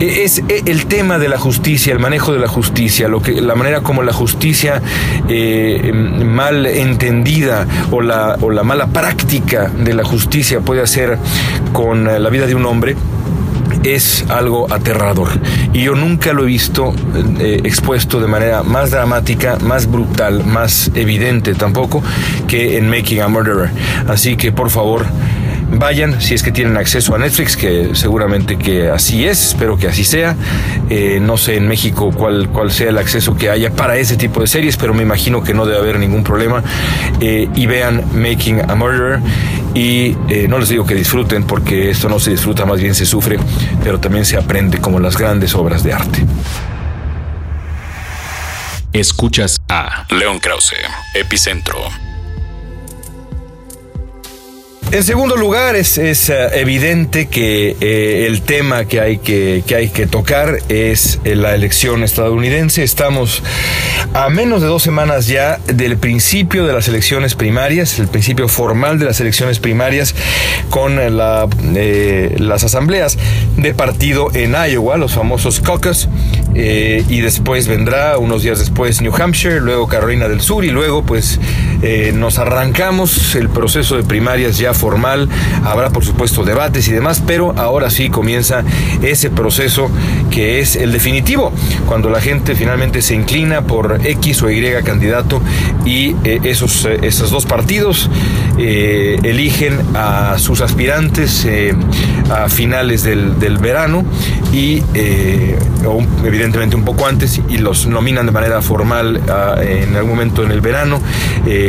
e, 0.00 0.24
es 0.24 0.42
e, 0.48 0.62
el 0.66 0.86
tema 0.86 1.18
de 1.18 1.28
la 1.28 1.38
justicia, 1.38 1.92
el 1.92 2.00
manejo 2.00 2.32
de 2.32 2.40
la 2.40 2.48
justicia, 2.48 3.06
lo 3.08 3.22
que, 3.22 3.40
la 3.40 3.54
manera 3.54 3.82
como 3.82 4.02
la 4.02 4.12
justicia 4.12 4.82
mal 6.24 6.66
entendida 6.66 7.66
o 7.90 8.00
la, 8.00 8.36
o 8.40 8.50
la 8.50 8.62
mala 8.64 8.88
práctica 8.88 9.68
de 9.68 9.94
la 9.94 10.04
justicia 10.04 10.60
puede 10.60 10.82
hacer 10.82 11.18
con 11.72 12.04
la 12.04 12.30
vida 12.30 12.46
de 12.46 12.54
un 12.54 12.66
hombre 12.66 12.96
es 13.84 14.24
algo 14.28 14.72
aterrador. 14.72 15.28
Y 15.72 15.82
yo 15.82 15.94
nunca 15.94 16.32
lo 16.32 16.44
he 16.44 16.46
visto 16.46 16.94
eh, 17.38 17.60
expuesto 17.64 18.20
de 18.20 18.26
manera 18.26 18.62
más 18.62 18.90
dramática, 18.90 19.58
más 19.58 19.90
brutal, 19.90 20.44
más 20.44 20.90
evidente 20.94 21.54
tampoco 21.54 22.02
que 22.46 22.78
en 22.78 22.88
Making 22.88 23.20
a 23.20 23.28
Murderer. 23.28 23.70
Así 24.08 24.36
que 24.36 24.52
por 24.52 24.70
favor, 24.70 25.06
vayan 25.70 26.20
si 26.20 26.34
es 26.34 26.42
que 26.42 26.50
tienen 26.50 26.76
acceso 26.76 27.14
a 27.14 27.18
Netflix, 27.18 27.56
que 27.56 27.90
seguramente 27.94 28.56
que 28.56 28.88
así 28.88 29.24
es, 29.24 29.48
espero 29.48 29.76
que 29.76 29.88
así 29.88 30.04
sea. 30.04 30.36
Eh, 30.90 31.18
no 31.20 31.36
sé 31.36 31.56
en 31.56 31.68
México 31.68 32.10
cuál, 32.14 32.48
cuál 32.48 32.70
sea 32.70 32.88
el 32.88 32.98
acceso 32.98 33.36
que 33.36 33.50
haya 33.50 33.70
para 33.70 33.96
ese 33.96 34.16
tipo 34.16 34.40
de 34.40 34.46
series, 34.46 34.76
pero 34.76 34.94
me 34.94 35.02
imagino 35.02 35.42
que 35.42 35.54
no 35.54 35.66
debe 35.66 35.78
haber 35.78 35.98
ningún 35.98 36.24
problema. 36.24 36.62
Eh, 37.20 37.48
y 37.54 37.66
vean 37.66 38.02
Making 38.14 38.70
a 38.70 38.74
Murderer 38.74 39.20
y 39.78 40.16
eh, 40.28 40.48
no 40.48 40.58
les 40.58 40.70
digo 40.70 40.84
que 40.84 40.94
disfruten 40.96 41.44
porque 41.44 41.90
esto 41.90 42.08
no 42.08 42.18
se 42.18 42.32
disfruta, 42.32 42.66
más 42.66 42.80
bien 42.80 42.96
se 42.96 43.06
sufre, 43.06 43.38
pero 43.84 44.00
también 44.00 44.24
se 44.24 44.36
aprende 44.36 44.80
como 44.80 44.98
las 44.98 45.16
grandes 45.16 45.54
obras 45.54 45.84
de 45.84 45.92
arte. 45.92 46.26
Escuchas 48.92 49.58
a 49.68 50.04
León 50.10 50.40
Krause, 50.40 50.74
Epicentro. 51.14 52.07
En 54.90 55.04
segundo 55.04 55.36
lugar, 55.36 55.76
es, 55.76 55.98
es 55.98 56.30
eh, 56.30 56.48
evidente 56.54 57.26
que 57.26 57.76
eh, 57.78 58.26
el 58.26 58.40
tema 58.40 58.86
que 58.86 59.02
hay 59.02 59.18
que, 59.18 59.62
que 59.66 59.74
hay 59.74 59.88
que 59.90 60.06
tocar 60.06 60.60
es 60.70 61.20
eh, 61.24 61.36
la 61.36 61.54
elección 61.54 62.02
estadounidense. 62.04 62.82
Estamos 62.82 63.42
a 64.14 64.30
menos 64.30 64.62
de 64.62 64.66
dos 64.66 64.82
semanas 64.82 65.26
ya 65.26 65.58
del 65.66 65.98
principio 65.98 66.66
de 66.66 66.72
las 66.72 66.88
elecciones 66.88 67.34
primarias, 67.34 67.98
el 67.98 68.08
principio 68.08 68.48
formal 68.48 68.98
de 68.98 69.04
las 69.04 69.20
elecciones 69.20 69.58
primarias 69.58 70.14
con 70.70 70.96
la, 70.96 71.46
las 72.38 72.64
asambleas 72.64 73.18
de 73.58 73.74
partido 73.74 74.30
en 74.32 74.54
Iowa, 74.54 74.96
los 74.96 75.12
famosos 75.12 75.60
caucus, 75.60 76.08
y 76.54 77.20
después 77.20 77.68
vendrá, 77.68 78.18
unos 78.18 78.42
días 78.42 78.58
después, 78.58 79.00
New 79.00 79.14
Hampshire, 79.14 79.60
luego 79.60 79.86
Carolina 79.86 80.28
del 80.28 80.40
Sur, 80.40 80.64
y 80.64 80.70
luego 80.70 81.04
pues 81.04 81.38
nos 82.14 82.38
arrancamos. 82.38 83.34
El 83.34 83.48
proceso 83.48 83.96
de 83.96 84.02
primarias 84.02 84.58
ya 84.58 84.74
formal, 84.74 85.28
habrá 85.64 85.90
por 85.90 86.04
supuesto 86.04 86.42
debates 86.42 86.88
y 86.88 86.92
demás, 86.92 87.22
pero 87.24 87.54
ahora 87.56 87.90
sí 87.90 88.08
comienza 88.08 88.64
ese 89.02 89.30
proceso 89.30 89.90
que 90.30 90.60
es 90.60 90.76
el 90.76 90.92
definitivo, 90.92 91.52
cuando 91.86 92.10
la 92.10 92.20
gente 92.20 92.54
finalmente 92.54 93.02
se 93.02 93.14
inclina 93.14 93.62
por 93.62 94.00
X 94.04 94.42
o 94.42 94.50
Y 94.50 94.58
candidato 94.84 95.40
y 95.84 96.14
eh, 96.24 96.40
esos, 96.44 96.84
eh, 96.84 96.98
esos 97.02 97.30
dos 97.30 97.46
partidos 97.46 98.10
eh, 98.58 99.18
eligen 99.22 99.78
a 99.94 100.36
sus 100.38 100.60
aspirantes 100.60 101.46
a 102.30 102.48
finales 102.48 103.04
del, 103.04 103.38
del 103.38 103.58
verano 103.58 104.04
y 104.52 104.82
evidentemente 106.24 106.47
un 106.76 106.84
poco 106.84 107.06
antes 107.06 107.40
y 107.48 107.58
los 107.58 107.86
nominan 107.86 108.26
de 108.26 108.32
manera 108.32 108.62
formal 108.62 109.20
en 109.60 109.96
algún 109.96 110.10
momento 110.10 110.42
en 110.42 110.50
el 110.50 110.60
verano 110.60 111.00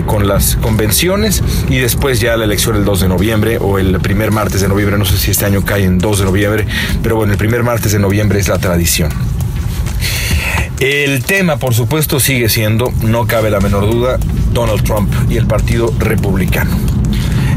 con 0.06 0.28
las 0.28 0.56
convenciones 0.56 1.44
y 1.70 1.78
después 1.78 2.20
ya 2.20 2.38
la 2.38 2.46
elección 2.46 2.76
el 2.76 2.86
2 2.86 3.02
de 3.02 3.08
noviembre 3.08 3.58
o 3.60 3.78
el 3.78 4.00
primer 4.00 4.32
martes 4.32 4.62
de 4.62 4.68
noviembre, 4.68 4.98
no 4.98 5.06
sé 5.06 5.18
si 5.18 5.32
este 5.32 5.46
año 5.46 5.64
cae 5.64 5.84
en 5.84 6.00
2 6.00 6.20
de 6.20 6.26
noviembre, 6.26 6.68
pero 7.04 7.16
bueno, 7.16 7.34
el 7.34 7.38
primer 7.38 7.64
martes 7.64 7.92
de 7.92 8.00
noviembre 8.00 8.40
es 8.40 8.48
la 8.48 8.58
tradición. 8.58 9.12
El 10.80 11.26
tema, 11.26 11.58
por 11.58 11.74
supuesto, 11.74 12.22
sigue 12.22 12.48
siendo, 12.48 12.94
no 13.02 13.28
cabe 13.28 13.50
la 13.50 13.60
menor 13.60 13.92
duda, 13.92 14.18
Donald 14.54 14.82
Trump 14.84 15.12
y 15.30 15.36
el 15.36 15.46
Partido 15.46 15.94
Republicano. 16.00 16.72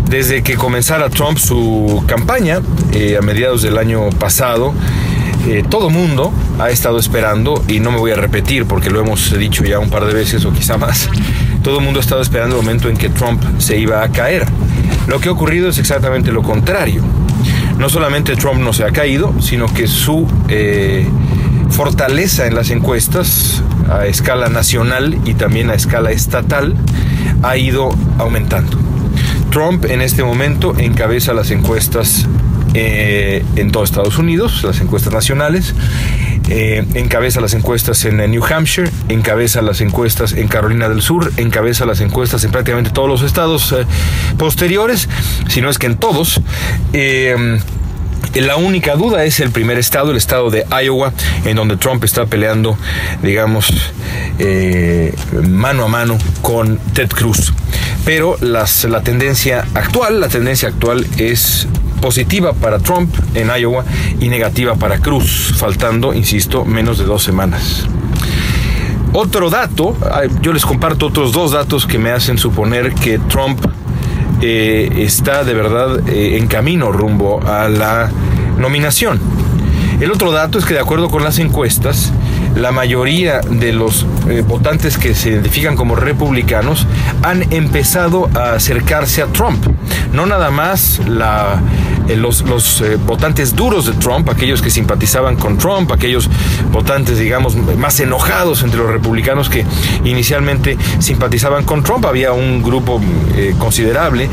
Desde 0.09 0.43
que 0.43 0.57
comenzara 0.57 1.09
Trump 1.09 1.39
su 1.39 2.03
campaña 2.07 2.61
eh, 2.93 3.17
a 3.17 3.23
mediados 3.23 3.63
del 3.63 3.79
año 3.79 4.11
pasado, 4.11 4.75
eh, 5.47 5.65
todo 5.69 5.91
mundo 5.91 6.33
ha 6.59 6.71
estado 6.71 6.99
esperando, 6.99 7.63
y 7.69 7.81
no 7.81 7.91
me 7.91 7.99
voy 7.99 8.13
a 8.13 8.17
repetir 8.17 8.67
porque 8.67 8.91
lo 8.91 9.01
hemos 9.01 9.37
dicho 9.37 9.65
ya 9.65 9.79
un 9.79 9.91
par 9.91 10.05
de 10.07 10.15
veces 10.15 10.45
o 10.45 10.53
quizá 10.53 10.77
más, 10.77 11.09
todo 11.63 11.79
el 11.79 11.85
mundo 11.85 12.01
ha 12.01 12.03
estado 12.03 12.23
esperando 12.23 12.57
el 12.57 12.63
momento 12.63 12.89
en 12.89 12.97
que 12.97 13.09
Trump 13.09 13.43
se 13.59 13.79
iba 13.79 14.03
a 14.03 14.09
caer. 14.11 14.47
Lo 15.07 15.21
que 15.21 15.29
ha 15.29 15.33
ocurrido 15.33 15.69
es 15.69 15.79
exactamente 15.79 16.33
lo 16.33 16.43
contrario. 16.43 17.03
No 17.79 17.89
solamente 17.89 18.37
Trump 18.37 18.61
no 18.61 18.73
se 18.73 18.85
ha 18.85 18.93
caído, 18.93 19.35
sino 19.41 19.67
que 19.67 19.89
su 19.89 20.29
eh, 20.49 21.07
fortaleza 21.71 22.47
en 22.47 22.55
las 22.55 22.71
encuestas 22.71 23.63
a 23.91 24.07
escala 24.07 24.49
nacional 24.49 25.19
y 25.25 25.35
también 25.35 25.71
a 25.71 25.75
escala 25.75 26.13
estatal 26.13 26.75
ha 27.43 27.57
ido 27.57 27.91
aumentando. 28.19 28.79
Trump 29.51 29.85
en 29.87 30.01
este 30.01 30.23
momento 30.23 30.75
encabeza 30.79 31.35
las 31.35 31.51
encuestas 31.51 32.27
eh, 32.75 33.45
en 33.57 33.71
todo 33.71 33.85
Estados 33.85 34.19
Unidos, 34.19 34.63
las 34.65 34.81
encuestas 34.81 35.13
nacionales, 35.13 35.75
eh, 36.49 36.85
encabeza 36.95 37.41
las 37.41 37.55
encuestas 37.55 38.05
en 38.05 38.19
New 38.31 38.45
Hampshire, 38.45 38.91
encabeza 39.09 39.63
las 39.63 39.81
encuestas 39.81 40.33
en 40.33 40.49
Carolina 40.49 40.89
del 40.89 41.01
Sur, 41.01 41.33
encabeza 41.37 41.87
las 41.87 42.01
encuestas 42.01 42.45
en 42.45 42.51
prácticamente 42.51 42.91
todos 42.91 43.09
los 43.09 43.23
estados 43.23 43.73
eh, 43.73 43.87
posteriores, 44.39 45.09
si 45.49 45.61
no 45.61 45.71
es 45.71 45.79
que 45.79 45.87
en 45.87 45.97
todos. 45.97 46.41
Eh, 46.93 47.59
la 48.35 48.57
única 48.57 48.97
duda 48.97 49.25
es 49.25 49.41
el 49.41 49.51
primer 49.51 49.79
estado, 49.79 50.11
el 50.11 50.17
estado 50.17 50.51
de 50.51 50.65
Iowa, 50.83 51.13
en 51.45 51.57
donde 51.57 51.77
Trump 51.77 52.03
está 52.05 52.25
peleando, 52.25 52.79
digamos, 53.23 53.93
mano 55.49 55.85
a 55.85 55.89
mano 55.89 56.17
con 56.41 56.79
Ted 56.95 57.11
Cruz. 57.11 57.53
Pero 58.05 58.39
las, 58.41 58.85
la 58.85 59.03
tendencia 59.03 59.67
actual, 59.75 60.21
la 60.21 60.29
tendencia 60.29 60.69
actual 60.69 61.07
es 61.19 61.69
positiva 62.03 62.53
para 62.53 62.81
Trump 62.81 63.15
en 63.35 63.49
Iowa 63.59 63.85
y 64.21 64.29
negativa 64.29 64.75
para 64.75 64.99
Cruz, 64.99 65.55
faltando, 65.57 66.13
insisto, 66.13 66.67
menos 66.67 66.99
de 66.99 67.05
dos 67.05 67.23
semanas. 67.23 67.87
Otro 69.15 69.49
dato, 69.49 69.97
yo 70.43 70.53
les 70.53 70.67
comparto 70.67 71.07
otros 71.07 71.33
dos 71.33 71.53
datos 71.53 71.87
que 71.87 71.99
me 71.99 72.11
hacen 72.11 72.37
suponer 72.37 72.93
que 72.93 73.19
Trump 73.19 73.65
eh, 74.43 74.91
está 74.97 75.45
de 75.45 75.55
verdad 75.55 76.09
eh, 76.09 76.37
en 76.39 76.49
camino 76.49 76.91
rumbo 76.93 77.41
a 77.47 77.69
la 77.69 78.11
nominación. 78.59 79.21
El 80.01 80.11
otro 80.11 80.33
dato 80.33 80.59
es 80.59 80.65
que 80.65 80.75
de 80.75 80.81
acuerdo 80.81 81.09
con 81.09 81.23
las 81.23 81.39
encuestas, 81.39 82.13
la 82.55 82.73
mayoría 82.73 83.41
de 83.41 83.73
los 83.73 84.07
eh, 84.29 84.43
votantes 84.47 84.99
que 84.99 85.15
se 85.15 85.31
identifican 85.31 85.77
como 85.77 85.97
republicanos 85.97 86.87
han 87.23 87.53
empezado 87.53 88.29
a 88.35 88.55
acercarse 88.55 89.23
a 89.23 89.27
Trump. 89.27 89.65
No 90.13 90.27
nada 90.27 90.51
más 90.51 91.01
la 91.07 91.61
eh, 92.13 92.17
los, 92.17 92.81
eh, 92.81 92.97
votantes 92.97 93.57
duros 93.57 93.87
de 93.87 93.93
Trump, 93.95 94.29
aquellos 94.29 94.61
que 94.61 94.71
simpatizaban 94.71 95.37
con 95.37 95.57
Trump, 95.57 95.91
aquellos 95.93 96.29
votantes, 96.71 97.19
digamos, 97.19 97.57
más 97.57 97.99
enojados 98.01 98.63
entre 98.63 98.79
los 98.79 98.91
republicanos 98.91 99.49
que 99.49 99.65
inicialmente 100.05 100.77
simpatizaban 100.99 101.65
con 101.65 101.83
Trump. 101.83 102.05
Había 102.05 102.33
un 102.33 102.63
grupo 102.63 103.01
eh, 103.37 103.55
considerable 103.59 104.29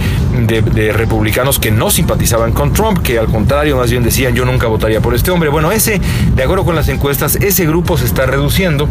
de, 0.45 0.61
de, 0.61 0.91
republicanos 0.91 1.59
que 1.59 1.71
no 1.71 1.89
simpatizaban 1.89 2.51
con 2.51 2.73
Trump, 2.73 2.99
que 2.99 3.17
al 3.17 3.27
contrario, 3.27 3.77
más 3.77 3.89
bien 3.89 4.03
decían 4.03 4.35
yo 4.35 4.45
nunca 4.45 4.67
votaría 4.67 4.99
por 4.99 5.15
este 5.15 5.31
hombre. 5.31 5.49
Bueno, 5.49 5.71
ese, 5.71 6.01
de 6.35 6.43
acuerdo 6.43 6.65
con 6.65 6.75
las 6.75 6.89
encuestas, 6.89 7.35
ese 7.35 7.65
grupo 7.65 7.97
se 7.97 8.05
está 8.05 8.25
reduciendo 8.25 8.89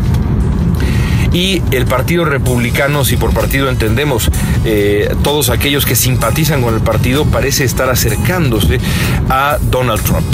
y 1.32 1.62
el 1.73 1.87
Partido 1.87 2.25
Republicano, 2.25 3.04
si 3.04 3.16
por 3.16 3.32
partido 3.32 3.68
entendemos 3.68 4.30
eh, 4.64 5.14
todos 5.23 5.50
aquellos 5.50 5.87
que 5.87 5.94
simpatizan 5.94 6.62
con 6.62 6.75
el 6.75 6.80
partido, 6.80 7.25
parece 7.26 7.64
estar 7.64 7.90
acercándose 7.90 8.80
a 9.28 9.58
Donald 9.61 10.02
Trump. 10.02 10.26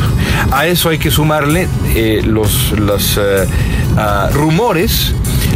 A 0.53 0.67
eso 0.67 0.89
hay 0.89 0.99
que 0.99 1.11
sumarle 1.11 1.69
eh, 1.95 2.23
los, 2.25 2.73
los 2.73 3.19
eh, 3.19 3.47
rumores 4.33 5.15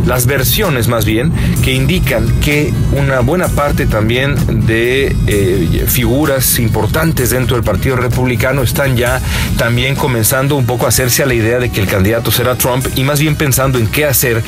las 0.09 0.25
versiones 0.25 0.89
más 0.89 1.05
bien, 1.05 1.33
que 1.63 1.75
indican 1.75 2.41
que 2.41 2.73
una 2.93 3.21
buena 3.21 3.49
parte 3.49 3.87
también 3.87 4.67
de 4.67 5.15
eh, 5.27 5.85
figuras 5.87 6.59
importantes 6.59 7.29
dentro 7.29 7.57
del 7.57 7.65
Partido 7.65 7.95
Republicano 7.95 8.63
están 8.63 8.97
ya 8.97 9.21
también 9.59 9.95
comenzando 9.95 10.57
un 10.57 10.65
poco 10.65 10.87
a 10.87 10.89
hacerse 10.89 11.23
a 11.23 11.27
la 11.27 11.35
idea 11.35 11.59
de 11.59 11.71
que 11.71 11.83
el 11.83 11.87
candidato 11.87 12.31
será 12.31 12.55
Trump 12.55 12.87
y 12.97 13.05
más 13.05 13.21
bien 13.21 13.37
pensando 13.37 13.79
en 13.79 13.87
qué 13.87 14.07
hacer 14.07 14.43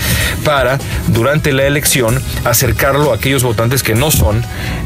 para, 0.45 0.79
durante 1.09 1.53
la 1.53 1.67
elección, 1.67 2.19
acercarlo 2.45 3.13
a 3.13 3.17
aquellos 3.17 3.43
votantes 3.43 3.83
que 3.83 3.95
no 3.95 4.11
son 4.11 4.43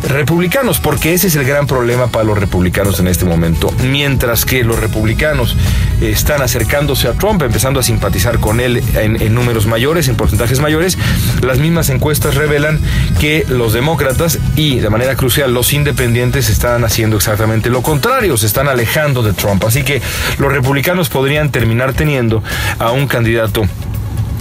republicanos, 0.09 0.81
porque 0.81 1.14
ese 1.14 1.28
es 1.28 1.37
el 1.37 1.45
gran 1.45 1.69
problema 1.69 2.09
para 2.09 2.25
los 2.25 2.37
republicanos 2.37 2.99
en 2.99 3.07
este 3.07 3.25
momento. 3.25 3.73
Mientras 3.88 4.45
que 4.45 4.64
los 4.64 4.81
republicanos 4.81 5.57
están 6.00 6.43
acercándose 6.43 7.07
a 7.07 7.12
Trump, 7.12 7.43
empezando 7.43 7.78
a 7.78 7.85
simpatizar 7.85 8.40
con 8.40 8.59
él 8.59 8.83
en, 8.97 9.23
en 9.23 9.35
números 9.35 9.66
mayores, 9.66 10.09
en 10.09 10.16
porcentajes 10.16 10.63
mayores, 10.64 10.97
las 11.42 11.59
mismas 11.59 11.90
encuestas 11.90 12.37
revelan 12.37 12.80
que 13.21 13.44
los 13.49 13.75
demócratas 13.75 14.38
y 14.56 14.80
de 14.80 14.88
manera 14.88 15.14
crucial 15.14 15.52
los 15.52 15.75
independientes 15.75 16.49
están 16.49 16.85
haciendo 16.85 17.16
exactamente 17.16 17.68
lo 17.68 17.83
contrario, 17.83 18.38
se 18.38 18.47
están 18.47 18.66
alejando 18.66 19.23
de 19.23 19.35
Trump. 19.35 19.62
Así 19.64 19.83
que 19.83 20.00
los 20.38 20.50
republicanos 20.50 21.11
podrían 21.11 21.50
terminar 21.50 21.92
teniendo 21.92 22.42
a 22.78 22.92
un 22.92 23.06
candidato 23.06 23.64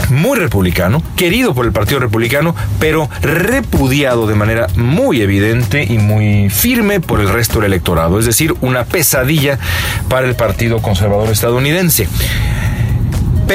muy 0.10 0.38
republicano, 0.38 1.02
querido 1.18 1.54
por 1.54 1.66
el 1.66 1.72
Partido 1.74 2.00
Republicano, 2.00 2.56
pero 2.80 3.10
repudiado 3.22 4.28
de 4.28 4.36
manera 4.36 4.68
muy 4.76 5.22
evidente 5.22 5.84
y 5.84 5.98
muy 5.98 6.50
firme 6.50 7.02
por 7.02 7.20
el 7.20 7.30
resto 7.30 7.60
del 7.60 7.66
electorado, 7.74 8.20
es 8.20 8.26
decir, 8.26 8.54
una 8.62 8.86
pesadilla 8.86 9.60
para 10.08 10.28
el 10.28 10.36
Partido 10.36 10.82
Conservador 10.82 11.30
estadounidense. 11.30 12.08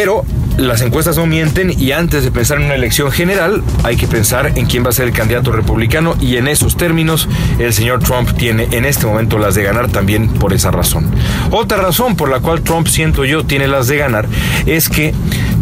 Pero 0.01 0.25
las 0.57 0.81
encuestas 0.83 1.17
no 1.17 1.27
mienten 1.27 1.75
y 1.77 1.91
antes 1.91 2.23
de 2.23 2.31
pensar 2.31 2.59
en 2.59 2.67
una 2.67 2.77
elección 2.77 3.11
general 3.11 3.65
hay 3.83 3.97
que 3.97 4.07
pensar 4.07 4.53
en 4.57 4.67
quién 4.67 4.85
va 4.85 4.91
a 4.91 4.93
ser 4.93 5.09
el 5.09 5.13
candidato 5.13 5.51
republicano 5.51 6.15
y 6.21 6.37
en 6.37 6.47
esos 6.47 6.77
términos 6.77 7.29
el 7.59 7.73
señor 7.73 7.99
Trump 7.99 8.31
tiene 8.37 8.69
en 8.71 8.85
este 8.85 9.07
momento 9.07 9.41
las 9.41 9.57
de 9.57 9.65
ganar 9.65 9.91
también 9.91 10.29
por 10.29 10.53
esa 10.53 10.71
razón. 10.71 11.11
Otra 11.51 11.79
razón 11.79 12.15
por 12.15 12.29
la 12.29 12.39
cual 12.39 12.61
Trump 12.61 12.87
siento 12.87 13.25
yo 13.25 13.45
tiene 13.45 13.67
las 13.67 13.89
de 13.89 13.97
ganar 13.97 14.29
es 14.67 14.89
que 14.89 15.13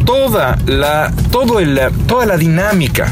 toda 0.04 0.58
la, 0.66 1.14
todo 1.30 1.58
el, 1.58 1.80
toda 2.06 2.26
la 2.26 2.36
dinámica 2.36 3.10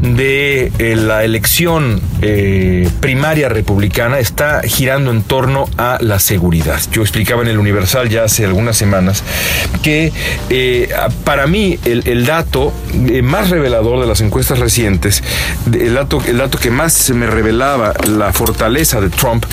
de 0.00 0.72
eh, 0.78 0.96
la 0.96 1.24
elección 1.24 2.00
eh, 2.22 2.88
primaria 3.00 3.48
republicana 3.48 4.18
está 4.18 4.62
girando 4.62 5.10
en 5.10 5.22
torno 5.22 5.68
a 5.78 5.98
la 6.00 6.18
seguridad. 6.18 6.80
Yo 6.92 7.02
explicaba 7.02 7.42
en 7.42 7.48
el 7.48 7.58
Universal 7.58 8.08
ya 8.08 8.24
hace 8.24 8.44
algunas 8.44 8.76
semanas 8.76 9.22
que 9.82 10.12
eh, 10.50 10.88
para 11.24 11.46
mí 11.46 11.78
el, 11.84 12.26
dato 12.26 12.72
más 13.22 13.50
revelador 13.50 14.00
de 14.00 14.06
las 14.06 14.20
encuestas 14.20 14.58
recientes, 14.58 15.22
el 15.72 15.94
dato, 15.94 16.22
el 16.26 16.38
dato 16.38 16.58
que 16.58 16.70
más 16.70 17.10
me 17.10 17.26
revelaba 17.26 17.94
la 18.08 18.32
fortaleza 18.32 19.00
de 19.00 19.10
Trump, 19.10 19.44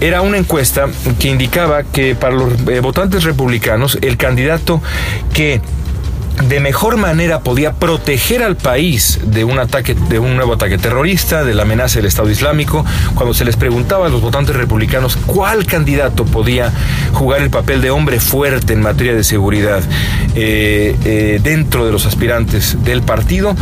era 0.00 0.22
una 0.22 0.38
encuesta 0.38 0.88
que 1.18 1.28
indicaba 1.28 1.82
que 1.82 2.14
para 2.14 2.34
los 2.34 2.64
votantes 2.82 3.24
republicanos 3.24 3.98
el 4.00 4.16
candidato 4.16 4.80
que 5.32 5.60
de 6.48 6.60
mejor 6.60 6.96
manera 6.96 7.40
podía 7.40 7.72
proteger 7.72 8.42
al 8.42 8.56
país 8.56 9.20
de 9.24 9.44
un 9.44 9.58
ataque, 9.58 9.94
de 9.94 10.18
un 10.18 10.36
nuevo 10.36 10.54
ataque 10.54 10.78
terrorista, 10.78 11.44
de 11.44 11.54
la 11.54 11.62
amenaza 11.62 11.98
del 11.98 12.06
Estado 12.06 12.30
Islámico, 12.30 12.84
cuando 13.14 13.34
se 13.34 13.44
les 13.44 13.56
preguntaba 13.56 14.06
a 14.06 14.08
los 14.08 14.20
votantes 14.20 14.56
republicanos 14.56 15.16
cuál 15.26 15.66
candidato 15.66 16.24
podía 16.24 16.72
jugar 17.12 17.42
el 17.42 17.50
papel 17.50 17.80
de 17.80 17.90
hombre 17.90 18.20
fuerte 18.20 18.72
en 18.72 18.82
materia 18.82 19.14
de 19.14 19.24
seguridad 19.24 19.82
eh, 20.34 20.96
eh, 21.04 21.40
dentro 21.42 21.86
de 21.86 21.92
los 21.92 22.06
aspirantes 22.06 22.82
del 22.84 23.02
partido, 23.02 23.54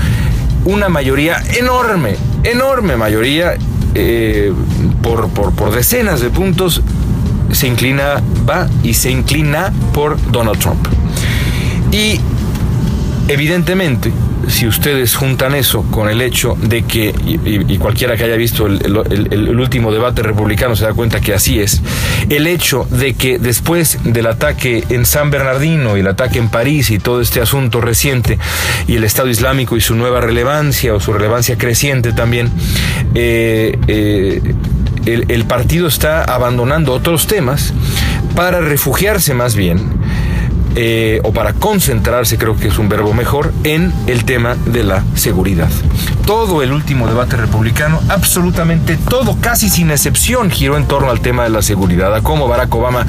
una 0.64 0.88
mayoría 0.88 1.42
enorme, 1.58 2.16
enorme 2.44 2.96
mayoría, 2.96 3.54
eh, 3.94 4.52
por, 5.02 5.28
por, 5.30 5.52
por 5.52 5.74
decenas 5.74 6.20
de 6.20 6.30
puntos, 6.30 6.82
se 7.52 7.66
inclina, 7.66 8.22
va 8.48 8.68
y 8.82 8.94
se 8.94 9.10
inclina 9.10 9.72
por 9.92 10.20
Donald 10.30 10.58
Trump. 10.58 10.86
Y 11.92 12.20
Evidentemente, 13.28 14.12
si 14.48 14.66
ustedes 14.66 15.14
juntan 15.14 15.54
eso 15.54 15.82
con 15.90 16.08
el 16.08 16.20
hecho 16.20 16.56
de 16.60 16.82
que, 16.82 17.14
y, 17.24 17.78
cualquiera 17.78 18.16
que 18.16 18.24
haya 18.24 18.36
visto 18.36 18.66
el, 18.66 19.60
último 19.60 19.92
debate 19.92 20.22
republicano 20.22 20.74
se 20.74 20.84
da 20.84 20.92
cuenta 20.92 21.20
que 21.20 21.34
así 21.34 21.60
es, 21.60 21.80
el 22.28 22.46
hecho 22.46 22.86
de 22.90 23.14
que 23.14 23.38
después 23.38 23.98
del 24.04 24.26
ataque 24.26 24.84
en 24.88 25.06
San 25.06 25.30
Bernardino 25.30 25.96
y 25.96 26.00
el 26.00 26.08
ataque 26.08 26.38
en 26.38 26.48
París 26.48 26.90
y 26.90 26.98
todo 26.98 27.20
este 27.20 27.40
asunto 27.40 27.80
reciente 27.80 28.38
y 28.88 28.96
el 28.96 29.04
Estado 29.04 29.28
Islámico 29.28 29.76
y 29.76 29.80
su 29.80 29.94
nueva 29.94 30.20
relevancia 30.20 30.94
o 30.94 31.00
su 31.00 31.12
relevancia 31.12 31.56
creciente 31.56 32.12
también, 32.12 32.50
eh, 33.14 33.78
eh, 33.86 34.54
el 35.06 35.44
partido 35.44 35.86
está 35.86 36.24
abandonando 36.24 36.92
otros 36.92 37.26
temas 37.26 37.72
para 38.34 38.60
refugiarse 38.60 39.34
más 39.34 39.54
bien 39.54 39.78
eh, 40.76 41.20
o 41.24 41.32
para 41.32 41.52
concentrarse, 41.52 42.38
creo 42.38 42.56
que 42.56 42.68
es 42.68 42.78
un 42.78 42.88
verbo 42.88 43.12
mejor, 43.12 43.52
en 43.64 43.92
el 44.06 44.24
tema 44.24 44.56
de 44.66 44.84
la 44.84 45.04
seguridad. 45.14 45.68
Todo 46.26 46.62
el 46.62 46.72
último 46.72 47.06
debate 47.06 47.36
republicano, 47.36 48.00
absolutamente 48.08 48.96
todo, 49.08 49.36
casi 49.40 49.68
sin 49.68 49.90
excepción, 49.90 50.50
giró 50.50 50.76
en 50.76 50.86
torno 50.86 51.10
al 51.10 51.20
tema 51.20 51.44
de 51.44 51.50
la 51.50 51.62
seguridad, 51.62 52.14
a 52.14 52.22
cómo 52.22 52.48
Barack 52.48 52.74
Obama 52.74 53.06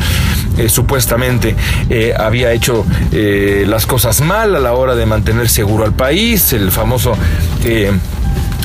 eh, 0.58 0.70
supuestamente 0.70 1.56
eh, 1.90 2.14
había 2.18 2.52
hecho 2.52 2.86
las 3.12 3.86
cosas 3.86 4.22
mal 4.22 4.56
a 4.56 4.60
la 4.60 4.74
hora 4.74 4.96
de 4.96 5.06
mantener 5.06 5.50
seguro 5.50 5.84
al 5.84 5.94
país, 5.94 6.54
el 6.54 6.72
famoso 6.72 7.14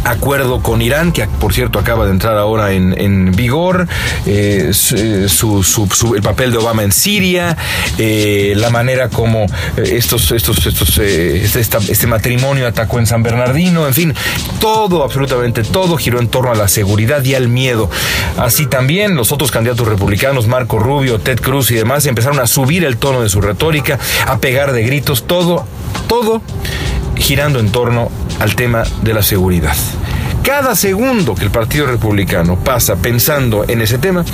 acuerdo 0.06 0.62
con 0.62 0.82
Irán, 0.82 1.12
que 1.12 1.26
por 1.26 1.52
cierto 1.52 1.78
acaba 1.78 2.04
de 2.06 2.12
entrar 2.12 2.36
ahora 2.38 2.72
en, 2.72 3.32
vigor, 3.32 3.88
eh, 4.24 4.70
eh, 4.72 5.26
su, 5.28 6.14
el 6.14 6.22
papel 6.22 6.52
de 6.52 6.58
Obama 6.58 6.82
en 6.82 6.92
Siria, 6.92 7.56
eh, 7.98 8.54
la 8.56 8.70
manera 8.70 9.08
como 9.08 9.46
estos, 9.76 10.30
estos, 10.30 10.64
estos, 10.66 10.98
este, 10.98 11.60
este, 11.60 12.06
matrimonio 12.06 12.66
atacó 12.66 12.98
en 12.98 13.06
San 13.06 13.22
Bernardino, 13.22 13.86
en 13.86 13.94
fin, 13.94 14.14
todo, 14.60 15.02
absolutamente 15.02 15.64
todo 15.64 15.96
giró 15.96 16.20
en 16.20 16.28
torno 16.28 16.52
a 16.52 16.54
la 16.54 16.68
seguridad 16.68 17.24
y 17.24 17.34
al 17.34 17.48
miedo. 17.48 17.90
Así 18.36 18.66
también 18.66 19.16
los 19.16 19.32
otros 19.32 19.50
candidatos 19.50 19.88
republicanos, 19.88 20.46
Marco 20.46 20.78
Rubio, 20.78 21.18
Ted 21.18 21.40
Cruz 21.40 21.70
y 21.70 21.74
demás, 21.74 22.06
empezaron 22.06 22.38
a 22.38 22.46
subir 22.46 22.84
el 22.84 22.96
tono 22.96 23.22
de 23.22 23.28
su 23.28 23.40
retórica, 23.40 23.98
a 24.26 24.38
pegar 24.38 24.72
de 24.72 24.82
gritos, 24.84 25.26
todo, 25.26 25.66
todo 26.08 26.42
girando 27.16 27.58
en 27.58 27.70
torno 27.70 28.10
al 28.40 28.54
tema 28.54 28.84
de 29.02 29.14
la 29.14 29.22
seguridad. 29.22 29.76
Cada 30.42 30.76
segundo 30.76 31.34
que 31.34 31.44
el 31.44 31.50
Partido 31.50 31.86
Republicano 31.86 32.56
pasa 32.56 32.96
pensando 32.96 33.64
en 33.66 33.80
ese 33.80 33.98
tema, 33.98 34.24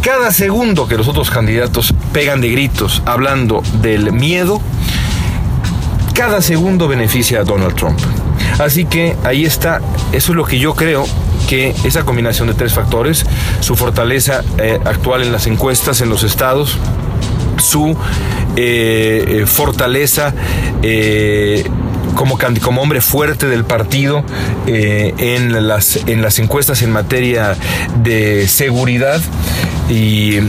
cada 0.00 0.32
segundo 0.32 0.88
que 0.88 0.96
los 0.96 1.08
otros 1.08 1.30
candidatos 1.30 1.92
pegan 2.12 2.40
de 2.40 2.50
gritos 2.50 3.02
hablando 3.04 3.62
del 3.82 4.12
miedo, 4.12 4.62
cada 6.14 6.40
segundo 6.40 6.88
beneficia 6.88 7.40
a 7.40 7.44
Donald 7.44 7.74
Trump. 7.74 7.98
Así 8.58 8.86
que 8.86 9.14
ahí 9.24 9.44
está, 9.44 9.82
eso 10.12 10.32
es 10.32 10.36
lo 10.36 10.44
que 10.44 10.58
yo 10.58 10.74
creo 10.74 11.04
que 11.48 11.74
esa 11.84 12.04
combinación 12.04 12.48
de 12.48 12.54
tres 12.54 12.72
factores, 12.72 13.24
su 13.60 13.76
fortaleza 13.76 14.42
eh, 14.58 14.80
actual 14.84 15.22
en 15.22 15.32
las 15.32 15.46
encuestas 15.46 16.00
en 16.00 16.08
los 16.08 16.22
estados, 16.22 16.78
su 17.58 17.96
eh, 18.56 19.24
eh, 19.28 19.46
fortaleza 19.46 20.34
como, 22.18 22.36
como 22.60 22.82
hombre 22.82 23.00
fuerte 23.00 23.46
del 23.46 23.64
partido 23.64 24.24
eh, 24.66 25.14
en, 25.18 25.68
las, 25.68 25.96
en 26.08 26.20
las 26.20 26.40
encuestas 26.40 26.82
en 26.82 26.90
materia 26.90 27.56
de 28.02 28.48
seguridad 28.48 29.20
y 29.88 30.40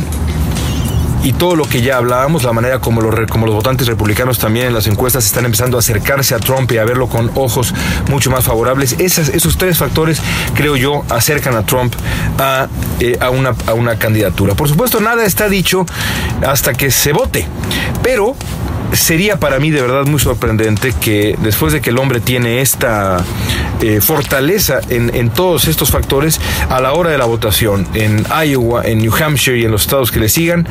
y 1.21 1.33
todo 1.33 1.55
lo 1.55 1.65
que 1.67 1.81
ya 1.81 1.97
hablábamos, 1.97 2.43
la 2.43 2.53
manera 2.53 2.79
como 2.79 3.01
los, 3.01 3.29
como 3.29 3.45
los 3.45 3.53
votantes 3.53 3.87
republicanos 3.87 4.39
también 4.39 4.67
en 4.67 4.73
las 4.73 4.87
encuestas 4.87 5.25
están 5.25 5.45
empezando 5.45 5.77
a 5.77 5.81
acercarse 5.81 6.33
a 6.33 6.39
Trump 6.39 6.71
y 6.71 6.77
a 6.77 6.85
verlo 6.85 7.07
con 7.07 7.29
ojos 7.35 7.73
mucho 8.09 8.31
más 8.31 8.45
favorables. 8.45 8.93
Esos 8.99 9.57
tres 9.57 9.77
factores, 9.77 10.21
creo 10.55 10.77
yo, 10.77 11.03
acercan 11.09 11.55
a 11.55 11.63
Trump 11.65 11.93
a, 12.37 12.67
eh, 13.01 13.17
a, 13.19 13.31
una, 13.31 13.53
a 13.67 13.73
una 13.73 13.97
candidatura. 13.97 14.55
Por 14.55 14.69
supuesto, 14.69 15.01
nada 15.01 15.25
está 15.25 15.49
dicho 15.49 15.85
hasta 16.47 16.73
que 16.73 16.89
se 16.89 17.11
vote, 17.11 17.45
pero 18.01 18.35
sería 18.93 19.39
para 19.39 19.59
mí 19.59 19.71
de 19.71 19.81
verdad 19.81 20.05
muy 20.05 20.19
sorprendente 20.19 20.93
que 20.93 21.35
después 21.41 21.73
de 21.73 21.81
que 21.81 21.89
el 21.91 21.97
hombre 21.97 22.19
tiene 22.19 22.61
esta 22.61 23.23
eh, 23.81 24.01
fortaleza 24.01 24.81
en, 24.89 25.29
todos 25.29 25.67
estos 25.67 25.91
factores, 25.91 26.39
a 26.69 26.81
la 26.81 26.93
hora 26.93 27.11
de 27.11 27.17
la 27.17 27.25
votación 27.25 27.87
en 27.93 28.25
Iowa, 28.45 28.83
en 28.83 28.99
New 28.99 29.13
Hampshire 29.15 29.57
y 29.57 29.65
en 29.65 29.71
los 29.71 29.83
estados 29.83 30.11
que 30.11 30.19
le 30.19 30.29
sigan, 30.29 30.67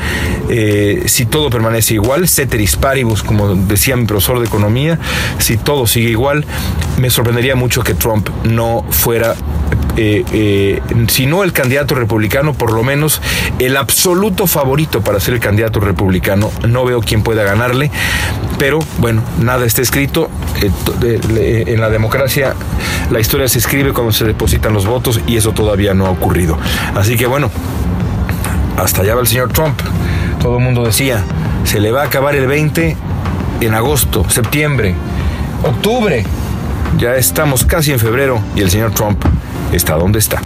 eh, 0.48 1.04
si 1.06 1.26
todo 1.26 1.50
permanece 1.50 1.94
igual, 1.94 2.28
ceteris 2.28 2.76
paribus, 2.76 3.22
como 3.22 3.54
decía 3.54 3.96
mi 3.96 4.06
profesor 4.06 4.40
de 4.40 4.46
economía, 4.46 4.98
si 5.38 5.56
todo 5.56 5.86
sigue 5.86 6.10
igual, 6.10 6.44
me 6.98 7.10
sorprendería 7.10 7.54
mucho 7.54 7.82
que 7.82 7.94
Trump 7.94 8.28
no 8.44 8.84
fuera 8.90 9.34
eh, 10.00 10.80
si 11.08 11.26
no 11.26 11.42
el 11.42 11.52
candidato 11.52 11.96
republicano, 11.96 12.54
por 12.54 12.72
lo 12.72 12.84
menos 12.84 13.20
el 13.58 13.76
absoluto 13.76 14.46
favorito 14.46 15.00
para 15.00 15.18
ser 15.18 15.34
el 15.34 15.40
candidato 15.40 15.80
republicano. 15.80 16.50
No 16.68 16.84
veo 16.84 17.00
quién 17.00 17.22
pueda 17.22 17.42
ganarle, 17.42 17.90
pero 18.58 18.78
bueno, 18.98 19.22
nada 19.40 19.66
está 19.66 19.82
escrito. 19.82 20.30
en 21.02 21.80
la 21.80 21.90
democracia 21.90 22.54
la 23.10 23.20
historia 23.20 23.48
se 23.48 23.58
escribe 23.58 23.92
cuando 23.92 24.12
se 24.12 24.24
depositan 24.24 24.72
los 24.72 24.86
votos 24.86 25.20
y 25.26 25.36
eso 25.36 25.52
todavía 25.52 25.94
no 25.94 26.06
ha 26.06 26.10
ocurrido. 26.10 26.58
Así 26.94 27.16
que 27.16 27.26
bueno, 27.26 27.50
hasta 28.76 29.02
allá 29.02 29.14
va 29.14 29.22
el 29.22 29.26
señor 29.26 29.52
Trump. 29.52 29.80
Todo 30.40 30.58
el 30.58 30.64
mundo 30.64 30.84
decía, 30.84 31.24
se 31.64 31.80
le 31.80 31.90
va 31.90 32.02
a 32.02 32.04
acabar 32.06 32.36
el 32.36 32.46
20 32.46 32.96
en 33.62 33.74
agosto, 33.74 34.28
septiembre, 34.30 34.94
octubre. 35.64 36.24
Ya 36.98 37.16
estamos 37.16 37.64
casi 37.64 37.92
en 37.92 37.98
febrero 37.98 38.40
y 38.54 38.60
el 38.60 38.70
señor 38.70 38.92
Trump 38.92 39.24
está 39.72 39.94
donde 39.94 40.18
está. 40.18 40.40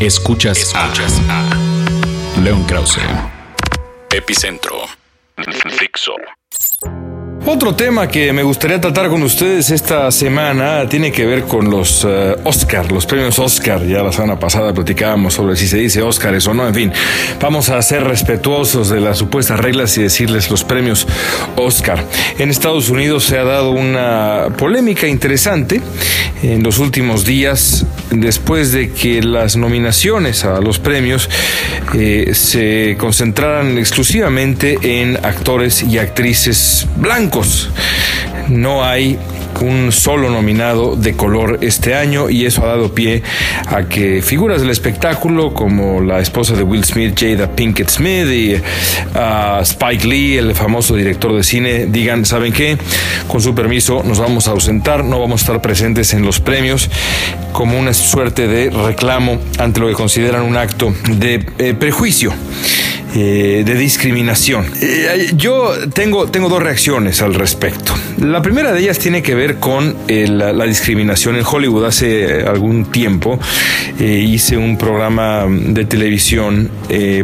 Escuchas, 0.00 0.58
Escuchas 0.58 1.20
a, 1.28 2.40
León 2.40 2.64
Krause. 2.64 3.00
Epicentro. 4.10 4.82
Fixo. 5.78 6.12
Otro 7.46 7.74
tema 7.74 8.06
que 8.06 8.32
me 8.34 8.42
gustaría 8.42 8.80
tratar 8.80 9.08
con 9.08 9.22
ustedes 9.22 9.70
esta 9.70 10.10
semana 10.10 10.86
tiene 10.88 11.10
que 11.10 11.24
ver 11.24 11.44
con 11.44 11.70
los 11.70 12.04
uh, 12.04 12.36
Oscar, 12.44 12.92
los 12.92 13.06
premios 13.06 13.38
Oscar. 13.38 13.84
Ya 13.86 14.02
la 14.02 14.12
semana 14.12 14.38
pasada 14.38 14.74
platicábamos 14.74 15.34
sobre 15.34 15.56
si 15.56 15.66
se 15.66 15.78
dice 15.78 16.02
Oscars 16.02 16.46
o 16.46 16.54
no. 16.54 16.68
En 16.68 16.74
fin, 16.74 16.92
vamos 17.40 17.70
a 17.70 17.80
ser 17.80 18.04
respetuosos 18.04 18.90
de 18.90 19.00
las 19.00 19.18
supuestas 19.18 19.58
reglas 19.58 19.96
y 19.96 20.02
decirles 20.02 20.50
los 20.50 20.64
premios 20.64 21.06
Oscar. 21.56 22.04
En 22.38 22.50
Estados 22.50 22.90
Unidos 22.90 23.24
se 23.24 23.38
ha 23.38 23.44
dado 23.44 23.70
una 23.70 24.48
polémica 24.58 25.08
interesante 25.08 25.80
en 26.42 26.62
los 26.62 26.78
últimos 26.78 27.24
días 27.24 27.86
después 28.10 28.72
de 28.72 28.90
que 28.90 29.22
las 29.22 29.56
nominaciones 29.56 30.44
a 30.44 30.60
los 30.60 30.78
premios 30.78 31.28
eh, 31.94 32.30
se 32.34 32.96
concentraran 32.98 33.78
exclusivamente 33.78 34.78
en 34.82 35.16
actores 35.24 35.82
y 35.82 35.98
actrices 35.98 36.86
blancos. 36.96 37.70
No 38.48 38.84
hay 38.84 39.18
un 39.60 39.92
solo 39.92 40.30
nominado 40.30 40.96
de 40.96 41.14
color 41.14 41.58
este 41.60 41.94
año 41.94 42.30
y 42.30 42.46
eso 42.46 42.64
ha 42.64 42.68
dado 42.68 42.94
pie 42.94 43.22
a 43.66 43.84
que 43.84 44.22
figuras 44.22 44.60
del 44.60 44.70
espectáculo 44.70 45.54
como 45.54 46.00
la 46.00 46.20
esposa 46.20 46.54
de 46.54 46.62
Will 46.62 46.84
Smith, 46.84 47.14
Jada 47.18 47.54
Pinkett 47.54 47.90
Smith 47.90 48.26
y 48.30 48.54
uh, 48.54 49.60
Spike 49.62 50.06
Lee, 50.06 50.36
el 50.38 50.54
famoso 50.54 50.94
director 50.94 51.34
de 51.34 51.42
cine, 51.42 51.86
digan, 51.86 52.24
¿saben 52.24 52.52
qué? 52.52 52.78
Con 53.28 53.40
su 53.40 53.54
permiso 53.54 54.02
nos 54.04 54.18
vamos 54.18 54.48
a 54.48 54.52
ausentar, 54.52 55.04
no 55.04 55.20
vamos 55.20 55.42
a 55.42 55.44
estar 55.44 55.62
presentes 55.62 56.14
en 56.14 56.24
los 56.24 56.40
premios 56.40 56.88
como 57.52 57.78
una 57.78 57.92
suerte 57.92 58.46
de 58.46 58.70
reclamo 58.70 59.38
ante 59.58 59.80
lo 59.80 59.88
que 59.88 59.94
consideran 59.94 60.42
un 60.42 60.56
acto 60.56 60.94
de 61.08 61.46
eh, 61.58 61.74
prejuicio. 61.74 62.32
Eh, 63.14 63.64
de 63.66 63.74
discriminación. 63.74 64.66
Eh, 64.80 65.32
yo 65.34 65.72
tengo, 65.92 66.30
tengo 66.30 66.48
dos 66.48 66.62
reacciones 66.62 67.22
al 67.22 67.34
respecto. 67.34 67.92
La 68.18 68.40
primera 68.40 68.72
de 68.72 68.80
ellas 68.80 69.00
tiene 69.00 69.20
que 69.22 69.34
ver 69.34 69.56
con 69.56 69.96
la, 70.06 70.64
discriminación 70.64 71.34
en 71.36 71.44
Hollywood. 71.44 71.86
Hace 71.86 72.42
algún 72.42 72.84
tiempo 72.84 73.40
hice 73.98 74.56
un 74.56 74.78
programa 74.78 75.46
de 75.48 75.84
televisión 75.84 76.70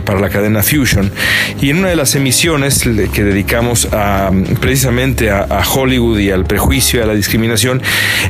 para 0.05 0.19
la 0.19 0.29
cadena 0.29 0.63
Fusion 0.63 1.13
y 1.61 1.71
en 1.71 1.79
una 1.79 1.89
de 1.89 1.97
las 1.97 2.15
emisiones 2.15 2.83
que 3.13 3.23
dedicamos 3.23 3.89
a, 3.93 4.31
precisamente 4.61 5.31
a, 5.31 5.43
a 5.43 5.69
Hollywood 5.69 6.19
y 6.19 6.31
al 6.31 6.45
prejuicio 6.45 7.01
y 7.01 7.03
a 7.03 7.07
la 7.07 7.15
discriminación, 7.15 7.81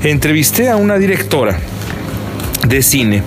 entrevisté 0.03 0.69
a 0.69 0.77
una 0.77 0.99
directora 0.99 1.59
de 2.69 2.83
cine 2.83 3.23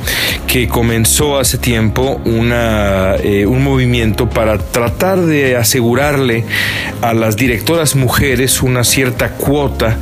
que 0.48 0.68
comenzó 0.68 1.38
hace 1.38 1.58
tiempo 1.58 2.20
una, 2.26 3.16
eh, 3.16 3.46
un 3.46 3.64
movimiento 3.64 4.30
para 4.30 4.58
tratar 4.58 5.20
de 5.20 5.56
asegurarle 5.56 6.44
a 7.02 7.14
las 7.14 7.36
directoras 7.36 7.96
mujeres 7.96 8.62
una 8.62 8.84
cierta 8.84 9.30
cuota 9.32 9.98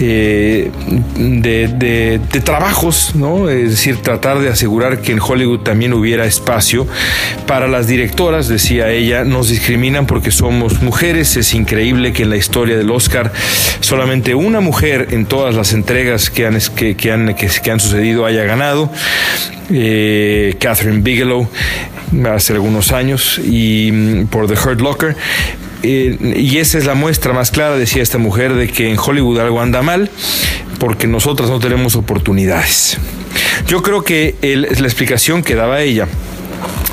eh, 0.00 0.70
de, 1.16 2.20
trabajos, 2.44 3.14
¿no? 3.14 3.48
es 3.48 3.70
decir, 3.70 3.98
tratar 3.98 4.40
de 4.40 4.48
asegurar 4.48 5.00
que 5.00 5.12
en 5.12 5.20
Hollywood 5.20 5.60
también 5.60 5.92
hubiera 5.92 6.24
espacio 6.26 6.86
para 7.46 7.68
las 7.68 7.86
directoras, 7.86 8.48
decía 8.48 8.90
ella, 8.90 9.24
nos 9.24 9.48
discriminan 9.48 10.06
porque 10.06 10.30
somos 10.30 10.82
mujeres, 10.82 11.36
es 11.36 11.54
increíble 11.54 12.12
que 12.12 12.24
en 12.24 12.30
la 12.30 12.36
historia 12.36 12.76
del 12.76 12.90
Oscar 12.90 13.32
solamente 13.80 14.34
una 14.34 14.60
mujer 14.60 15.08
en 15.12 15.26
todas 15.26 15.54
las 15.54 15.72
entregas 15.72 16.30
que 16.30 16.46
han, 16.46 16.58
que, 16.76 17.12
han, 17.12 17.34
que 17.34 17.70
han 17.70 17.80
sucedido 17.80 18.26
haya 18.26 18.44
ganado 18.44 18.90
eh, 19.70 20.56
Catherine 20.58 21.00
Bigelow 21.00 21.48
hace 22.32 22.52
algunos 22.52 22.92
años 22.92 23.38
y 23.38 23.90
mm, 23.92 24.26
por 24.26 24.46
The 24.46 24.54
Hurt 24.54 24.80
Locker. 24.80 25.16
Eh, 25.86 26.34
y 26.36 26.58
esa 26.58 26.78
es 26.78 26.86
la 26.86 26.94
muestra 26.94 27.34
más 27.34 27.50
clara, 27.50 27.76
decía 27.76 28.02
esta 28.02 28.16
mujer, 28.16 28.54
de 28.54 28.68
que 28.68 28.90
en 28.90 28.98
Hollywood 28.98 29.38
algo 29.38 29.60
anda 29.60 29.82
mal 29.82 30.10
porque 30.78 31.06
nosotras 31.06 31.50
no 31.50 31.60
tenemos 31.60 31.94
oportunidades. 31.94 32.98
Yo 33.68 33.82
creo 33.82 34.02
que 34.02 34.34
la 34.40 34.86
explicación 34.86 35.42
que 35.42 35.54
daba 35.54 35.82
ella 35.82 36.08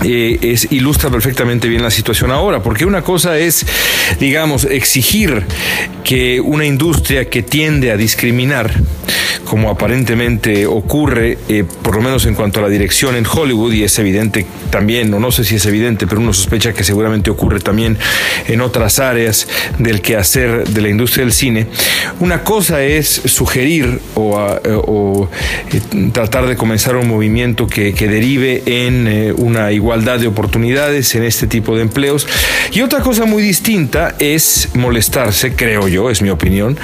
eh, 0.04 0.40
es, 0.42 0.72
ilustra 0.72 1.10
perfectamente 1.10 1.68
bien 1.68 1.84
la 1.84 1.92
situación 1.92 2.32
ahora, 2.32 2.64
porque 2.64 2.86
una 2.86 3.02
cosa 3.02 3.38
es, 3.38 3.66
digamos, 4.20 4.66
exigir 4.66 5.46
que 6.04 6.42
una 6.42 6.66
industria 6.66 7.30
que 7.30 7.44
tiende 7.44 7.92
a 7.92 7.98
discriminar, 7.98 8.74
como 9.52 9.70
aparentemente 9.70 10.66
ocurre, 10.66 11.38
eh, 11.50 11.66
por 11.82 11.98
lo 11.98 12.02
menos 12.02 12.26
en 12.26 12.36
cuanto 12.36 12.60
a 12.60 12.64
la 12.64 12.70
dirección 12.70 13.18
en 13.18 13.26
Hollywood, 13.26 13.74
y 13.74 13.84
es 13.84 14.00
evidente 14.00 14.46
también, 14.70 15.14
o 15.14 15.20
no 15.20 15.30
sé 15.34 15.44
si 15.44 15.56
es 15.56 15.66
evidente, 15.66 16.08
pero 16.08 16.22
uno 16.22 16.32
sospecha 16.32 16.72
que 16.72 16.86
seguramente 16.86 17.30
ocurre 17.30 17.60
también 17.60 17.98
en 18.48 18.62
otras 18.62 19.00
áreas 19.00 19.50
del 19.78 20.00
quehacer 20.00 20.70
de 20.70 20.82
la 20.82 20.88
industria 20.88 21.26
del 21.26 21.34
cine, 21.34 21.68
una 22.22 22.46
cosa 22.46 22.82
es 22.82 23.10
sugerir 23.26 24.00
o, 24.16 25.28
eh, 25.70 25.82
tratar 26.14 26.48
de 26.48 26.56
comenzar 26.56 26.96
un 26.96 27.10
movimiento 27.10 27.68
que, 27.68 27.92
derive 27.92 28.64
en 28.66 29.36
una 29.38 29.74
igualdad 29.74 30.20
de 30.20 30.28
oportunidades 30.28 31.14
en 31.16 31.24
este 31.24 31.46
tipo 31.46 31.76
de 31.76 31.82
empleos. 31.82 32.26
Y 32.72 32.82
otra 32.82 33.02
cosa 33.02 33.26
muy 33.26 33.44
distinta 33.44 34.16
es 34.18 34.70
molestarse, 34.76 35.56
creo 35.56 35.90
yo, 35.90 36.10
es 36.10 36.22
mi 36.22 36.30
opinión, 36.30 36.78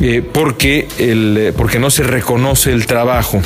eh, 0.00 0.22
porque, 0.22 0.88
el, 0.98 1.52
porque 1.56 1.78
no 1.78 1.90
se 1.90 1.97
reconoce 2.04 2.72
el 2.72 2.86
trabajo 2.86 3.42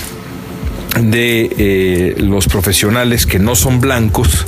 de 1.01 1.51
eh, 1.59 2.15
los 2.19 2.47
profesionales 2.47 3.25
que 3.27 3.39
no 3.39 3.55
son 3.55 3.81
blancos 3.81 4.47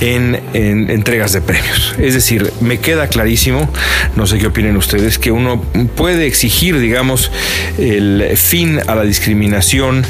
en, 0.00 0.40
entregas 0.54 1.32
de 1.32 1.40
premios. 1.40 1.94
Es 1.98 2.14
decir, 2.14 2.52
me 2.60 2.78
queda 2.78 3.08
clarísimo, 3.08 3.68
no 4.16 4.26
sé 4.26 4.38
qué 4.38 4.46
opinen 4.46 4.76
ustedes, 4.76 5.18
que 5.18 5.32
uno 5.32 5.62
puede 5.96 6.26
exigir, 6.26 6.78
digamos, 6.78 7.30
el 7.78 8.36
fin 8.36 8.80
a 8.86 8.94
la 8.94 9.02
discriminación 9.02 10.04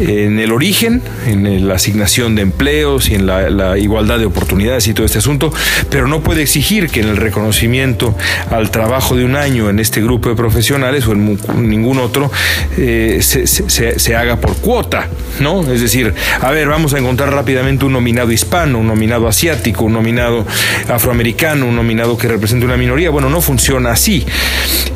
en 0.00 0.38
el 0.38 0.52
origen, 0.52 1.02
en 1.26 1.68
la 1.68 1.74
asignación 1.74 2.34
de 2.34 2.42
empleos 2.42 3.08
y 3.10 3.14
en 3.14 3.26
la, 3.26 3.78
igualdad 3.78 4.18
de 4.18 4.26
oportunidades 4.26 4.86
y 4.88 4.94
todo 4.94 5.06
este 5.06 5.18
asunto, 5.18 5.52
pero 5.90 6.08
no 6.08 6.22
puede 6.22 6.42
exigir 6.42 6.88
que 6.88 7.00
en 7.00 7.08
el 7.08 7.16
reconocimiento 7.16 8.16
al 8.50 8.70
trabajo 8.70 9.16
de 9.16 9.24
un 9.24 9.36
año 9.36 9.70
en 9.70 9.78
este 9.78 10.02
grupo 10.02 10.28
de 10.28 10.34
profesionales 10.34 11.06
o 11.06 11.12
en 11.12 11.38
ningún 11.56 11.98
otro 11.98 12.30
eh, 12.78 13.20
se, 13.22 13.46
se 13.46 14.16
haga 14.16 14.40
por 14.40 14.56
cuota 14.56 14.99
¿no? 15.40 15.60
Es 15.72 15.80
decir, 15.80 16.14
a 16.40 16.50
ver, 16.50 16.68
vamos 16.68 16.94
a 16.94 16.98
encontrar 16.98 17.32
rápidamente 17.32 17.84
un 17.84 17.92
nominado 17.92 18.32
hispano, 18.32 18.78
un 18.78 18.86
nominado 18.86 19.28
asiático, 19.28 19.84
un 19.84 19.92
nominado 19.92 20.46
afroamericano, 20.88 21.66
un 21.66 21.76
nominado 21.76 22.16
que 22.16 22.28
represente 22.28 22.66
una 22.66 22.76
minoría. 22.76 23.10
Bueno, 23.10 23.28
no 23.28 23.40
funciona 23.40 23.92
así. 23.92 24.26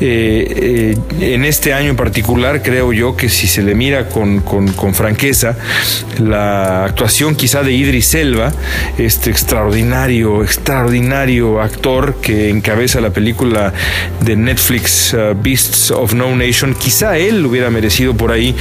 Eh, 0.01 0.97
eh, 1.21 1.35
en 1.35 1.45
este 1.45 1.73
año 1.73 1.90
en 1.90 1.97
particular, 1.97 2.62
creo 2.62 2.93
yo 2.93 3.17
que 3.17 3.29
si 3.29 3.47
se 3.47 3.62
le 3.62 3.75
mira 3.75 4.09
con, 4.09 4.43
franqueza, 4.95 5.57
la 6.19 6.85
actuación 6.85 7.37
quizá 7.37 7.62
de 7.62 7.73
Idris 7.73 8.14
Elba, 8.14 8.53
este 8.99 9.31
extraordinario, 9.31 10.43
extraordinario 10.43 11.61
actor 11.61 12.17
que 12.21 12.51
encabeza 12.51 13.01
la 13.01 13.11
película 13.11 13.73
de 14.21 14.37
Netflix 14.37 15.14
uh, 15.14 15.35
Beasts 15.40 15.90
of 15.90 16.14
No 16.14 16.35
Nation, 16.35 16.75
quizá 16.75 17.17
él 17.19 17.45
hubiera 17.47 17.71
merecido 17.71 18.14
por 18.14 18.33
ahí 18.33 18.55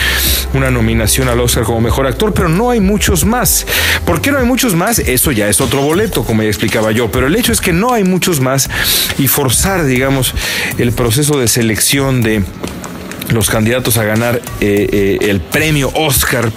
una 0.54 0.70
nominación 0.70 1.30
al 1.34 1.42
Oscar 1.42 1.64
como 1.64 1.82
mejor 1.82 2.08
actor, 2.08 2.34
pero 2.34 2.48
no 2.48 2.70
hay 2.70 2.80
muchos 2.80 3.26
más. 3.26 3.66
¿Por 4.06 4.22
qué 4.22 4.32
no 4.32 4.38
hay 4.38 4.46
muchos 4.46 4.76
más? 4.76 5.00
Eso 5.00 5.32
ya 5.32 5.50
es 5.50 5.60
otro 5.62 5.82
boleto, 5.82 6.24
como 6.24 6.44
ya 6.44 6.48
explicaba 6.48 6.92
yo, 6.92 7.12
pero 7.12 7.28
el 7.28 7.36
hecho 7.36 7.52
es 7.52 7.60
que 7.60 7.74
no 7.74 7.94
hay 7.94 8.04
muchos 8.04 8.40
más 8.40 8.70
y 9.18 9.28
forzar, 9.28 9.86
digamos, 9.86 10.34
el 10.78 10.92
proceso 10.92 11.40
de 11.40 11.48
selección 11.48 12.22
de 12.22 12.44
los 13.32 13.50
candidatos 13.50 13.98
a 13.98 14.04
ganar 14.04 14.42
eh, 14.60 14.88
eh, 14.92 15.18
el 15.22 15.40
premio 15.40 15.92
Oscar 15.96 16.52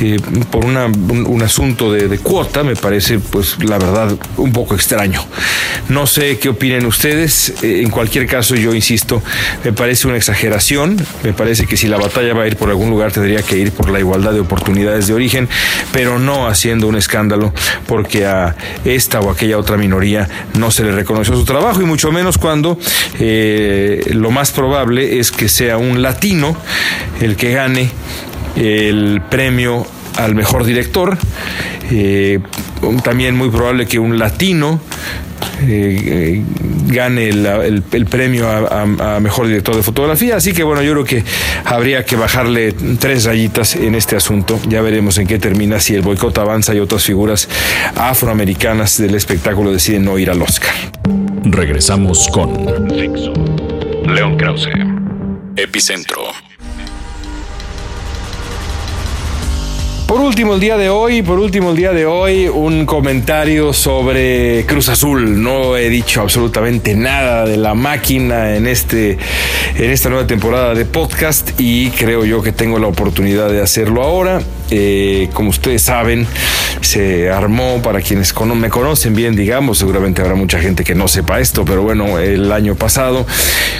eh, 0.00 0.18
por 0.50 0.64
un, 0.64 1.42
asunto 1.42 1.92
de, 1.92 2.18
cuota 2.18 2.62
me 2.62 2.76
parece, 2.76 3.18
pues 3.18 3.56
la 3.62 3.78
verdad, 3.78 4.16
un 4.36 4.52
poco 4.52 4.74
extraño. 4.74 5.24
No 5.88 6.06
sé 6.06 6.38
qué 6.38 6.50
opinen 6.50 6.86
ustedes. 6.86 7.54
en 7.62 7.90
cualquier 7.90 8.26
caso, 8.26 8.54
yo 8.54 8.74
insisto, 8.74 9.22
me 9.64 9.72
parece 9.72 10.06
una 10.06 10.16
exageración. 10.16 10.96
Me 11.22 11.32
parece 11.32 11.66
que 11.66 11.76
si 11.76 11.88
la 11.88 11.96
batalla 11.96 12.34
va 12.34 12.44
a 12.44 12.46
ir 12.46 12.56
por 12.56 12.68
algún 12.68 12.90
lugar, 12.90 13.12
tendría 13.12 13.42
que 13.42 13.56
ir 13.56 13.72
por 13.72 13.90
la 13.90 13.98
igualdad 13.98 14.32
de 14.32 14.40
oportunidades 14.40 15.06
de 15.06 15.14
origen, 15.14 15.48
pero 15.92 16.18
no 16.18 16.46
haciendo 16.46 16.86
un 16.86 16.96
escándalo 16.96 17.52
porque 17.86 18.26
a 18.26 18.54
esta 18.84 19.20
o 19.20 19.30
aquella 19.30 19.58
otra 19.58 19.76
minoría 19.76 20.28
no 20.54 20.70
se 20.70 20.84
le 20.84 20.92
reconoció 20.92 21.34
su 21.34 21.44
trabajo 21.44 21.80
y 21.80 21.84
mucho 21.84 22.12
menos 22.12 22.38
cuando 22.38 22.78
lo 23.18 24.30
más 24.30 24.52
probable 24.52 25.18
es 25.18 25.32
que 25.32 25.48
sea 25.48 25.78
un 25.78 25.87
un 25.90 26.02
latino 26.02 26.56
el 27.20 27.36
que 27.36 27.52
gane 27.52 27.90
el 28.56 29.22
premio 29.28 29.86
al 30.16 30.34
mejor 30.34 30.64
director. 30.64 31.16
Eh, 31.90 32.40
también 33.02 33.36
muy 33.36 33.50
probable 33.50 33.86
que 33.86 33.98
un 33.98 34.18
latino 34.18 34.80
eh, 35.62 36.42
gane 36.86 37.28
el, 37.28 37.82
premio 38.08 38.48
a, 38.48 39.20
mejor 39.20 39.46
director 39.46 39.76
de 39.76 39.82
fotografía. 39.82 40.36
Así 40.36 40.52
que 40.52 40.62
bueno, 40.62 40.82
yo 40.82 40.92
creo 40.92 41.04
que 41.04 41.24
habría 41.64 42.04
que 42.04 42.16
bajarle 42.16 42.72
tres 42.98 43.24
rayitas 43.24 43.76
en 43.76 43.94
este 43.94 44.16
asunto. 44.16 44.60
Ya 44.68 44.82
veremos 44.82 45.18
en 45.18 45.26
qué 45.26 45.38
termina 45.38 45.80
si 45.80 45.94
el 45.94 46.02
boicot 46.02 46.36
avanza 46.38 46.74
y 46.74 46.80
otras 46.80 47.04
figuras 47.04 47.48
afroamericanas 47.96 48.98
del 48.98 49.14
espectáculo 49.14 49.72
deciden 49.72 50.04
no 50.04 50.18
ir 50.18 50.30
al 50.30 50.42
Oscar. 50.42 50.74
Regresamos 51.44 52.28
con 52.28 52.88
León 54.06 54.36
Krause. 54.36 54.87
Epicentro. 55.58 56.27
Por 60.08 60.22
último, 60.22 60.54
el 60.54 60.60
día 60.60 60.78
de 60.78 60.88
hoy, 60.88 61.20
por 61.20 61.38
último, 61.38 61.72
el 61.72 61.76
día 61.76 61.92
de 61.92 62.06
hoy, 62.06 62.48
un 62.48 62.86
comentario 62.86 63.74
sobre 63.74 64.64
Cruz 64.64 64.88
Azul. 64.88 65.42
No 65.42 65.76
he 65.76 65.90
dicho 65.90 66.22
absolutamente 66.22 66.96
nada 66.96 67.44
de 67.44 67.58
la 67.58 67.74
máquina 67.74 68.56
en 68.56 68.66
este, 68.66 69.18
en 69.76 69.90
esta 69.90 70.08
nueva 70.08 70.26
temporada 70.26 70.72
de 70.72 70.86
podcast 70.86 71.50
y 71.60 71.90
creo 71.90 72.24
yo 72.24 72.40
que 72.40 72.52
tengo 72.52 72.78
la 72.78 72.86
oportunidad 72.86 73.50
de 73.50 73.60
hacerlo 73.60 74.02
ahora. 74.02 74.40
Eh, 74.70 75.28
como 75.34 75.50
ustedes 75.50 75.82
saben, 75.82 76.26
se 76.80 77.30
armó 77.30 77.80
para 77.82 78.00
quienes 78.00 78.34
me 78.54 78.70
conocen 78.70 79.14
bien, 79.14 79.34
digamos, 79.34 79.78
seguramente 79.78 80.20
habrá 80.20 80.34
mucha 80.34 80.58
gente 80.58 80.84
que 80.84 80.94
no 80.94 81.08
sepa 81.08 81.40
esto, 81.40 81.64
pero 81.64 81.82
bueno, 81.82 82.18
el 82.18 82.52
año 82.52 82.74
pasado, 82.74 83.26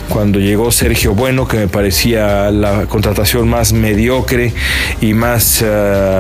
cuando 0.09 0.39
llegó 0.39 0.73
Sergio 0.73 1.15
Bueno, 1.15 1.47
que 1.47 1.59
me 1.59 1.69
parecía 1.69 2.51
la 2.51 2.87
contratación 2.87 3.49
más 3.49 3.73
mediocre 3.73 4.53
y 5.01 5.13
más 5.13 5.63
uh, 5.63 6.18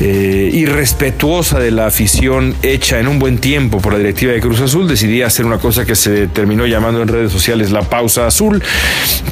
eh, 0.00 0.50
irrespetuosa 0.52 1.58
de 1.58 1.70
la 1.70 1.86
afición 1.86 2.54
hecha 2.62 2.98
en 2.98 3.08
un 3.08 3.18
buen 3.18 3.38
tiempo 3.38 3.80
por 3.80 3.92
la 3.92 3.98
directiva 3.98 4.32
de 4.32 4.40
Cruz 4.40 4.60
Azul, 4.60 4.88
decidí 4.88 5.22
hacer 5.22 5.44
una 5.44 5.58
cosa 5.58 5.84
que 5.84 5.94
se 5.94 6.28
terminó 6.28 6.66
llamando 6.66 7.02
en 7.02 7.08
redes 7.08 7.32
sociales 7.32 7.70
la 7.70 7.82
pausa 7.82 8.26
azul. 8.26 8.62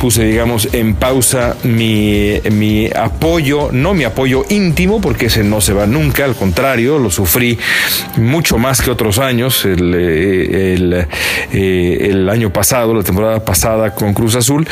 Puse, 0.00 0.24
digamos, 0.24 0.68
en 0.72 0.94
pausa 0.94 1.56
mi, 1.62 2.40
mi 2.50 2.88
apoyo, 2.94 3.70
no 3.72 3.94
mi 3.94 4.04
apoyo 4.04 4.44
íntimo, 4.48 5.00
porque 5.00 5.26
ese 5.26 5.44
no 5.44 5.61
se 5.61 5.72
va 5.72 5.87
nunca, 5.87 6.24
al 6.24 6.35
contrario, 6.35 6.98
lo 6.98 7.11
sufrí 7.11 7.59
mucho 8.16 8.59
más 8.59 8.82
que 8.82 8.90
otros 8.90 9.18
años, 9.18 9.64
el, 9.64 9.94
eh, 9.96 11.06
eh, 11.52 12.09
el 12.11 12.28
año 12.28 12.52
pasado, 12.52 12.94
la 12.94 13.02
temporada 13.02 13.44
pasada 13.44 13.94
con 13.94 14.14
Cruz 14.14 14.35
Azul, 14.35 14.66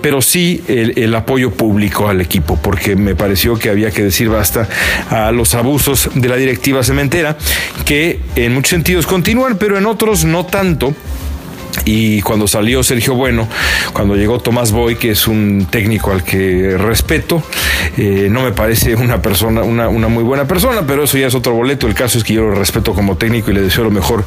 pero 0.00 0.22
sí 0.22 0.62
el, 0.68 0.98
el 0.98 1.14
apoyo 1.14 1.50
público 1.50 2.08
al 2.08 2.20
equipo, 2.20 2.58
porque 2.62 2.96
me 2.96 3.14
pareció 3.14 3.58
que 3.58 3.70
había 3.70 3.90
que 3.90 4.02
decir 4.02 4.28
basta 4.46 4.68
a 5.10 5.32
los 5.32 5.54
abusos 5.54 6.10
de 6.14 6.28
la 6.28 6.36
directiva 6.36 6.82
cementera, 6.84 7.36
que 7.84 8.20
en 8.36 8.54
muchos 8.54 8.70
sentidos 8.70 9.06
continúan, 9.06 9.56
pero 9.58 9.76
en 9.76 9.86
otros 9.86 10.24
no 10.24 10.46
tanto 10.46 10.94
y 11.84 12.20
cuando 12.22 12.48
salió 12.48 12.82
Sergio 12.82 13.14
Bueno, 13.14 13.48
cuando 13.92 14.16
llegó 14.16 14.40
Tomás 14.40 14.72
Boy, 14.72 14.96
que 14.96 15.10
es 15.10 15.28
un 15.28 15.66
técnico 15.70 16.10
al 16.10 16.24
que 16.24 16.76
respeto, 16.78 17.42
eh, 17.96 18.28
no 18.30 18.42
me 18.42 18.52
parece 18.52 18.94
una 18.96 19.22
persona, 19.22 19.62
una, 19.62 19.88
una, 19.88 20.08
muy 20.08 20.24
buena 20.24 20.46
persona, 20.46 20.82
pero 20.86 21.04
eso 21.04 21.18
ya 21.18 21.26
es 21.28 21.34
otro 21.34 21.54
boleto. 21.54 21.86
El 21.86 21.94
caso 21.94 22.18
es 22.18 22.24
que 22.24 22.34
yo 22.34 22.42
lo 22.42 22.54
respeto 22.54 22.92
como 22.94 23.16
técnico 23.16 23.50
y 23.50 23.54
le 23.54 23.62
deseo 23.62 23.84
lo 23.84 23.90
mejor 23.90 24.24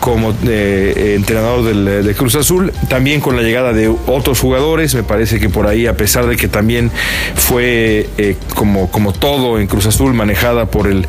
como 0.00 0.34
eh, 0.46 1.14
entrenador 1.16 1.64
del, 1.64 2.04
de 2.04 2.14
Cruz 2.14 2.34
Azul. 2.36 2.72
También 2.88 3.20
con 3.20 3.36
la 3.36 3.42
llegada 3.42 3.72
de 3.72 3.88
otros 3.88 4.40
jugadores, 4.40 4.94
me 4.94 5.02
parece 5.02 5.38
que 5.38 5.48
por 5.48 5.66
ahí, 5.66 5.86
a 5.86 5.96
pesar 5.96 6.26
de 6.26 6.36
que 6.36 6.48
también 6.48 6.90
fue 7.34 8.08
eh, 8.18 8.36
como, 8.54 8.90
como 8.90 9.12
todo 9.12 9.58
en 9.60 9.66
Cruz 9.66 9.86
Azul, 9.86 10.14
manejada 10.14 10.66
por 10.66 10.86
el 10.86 11.06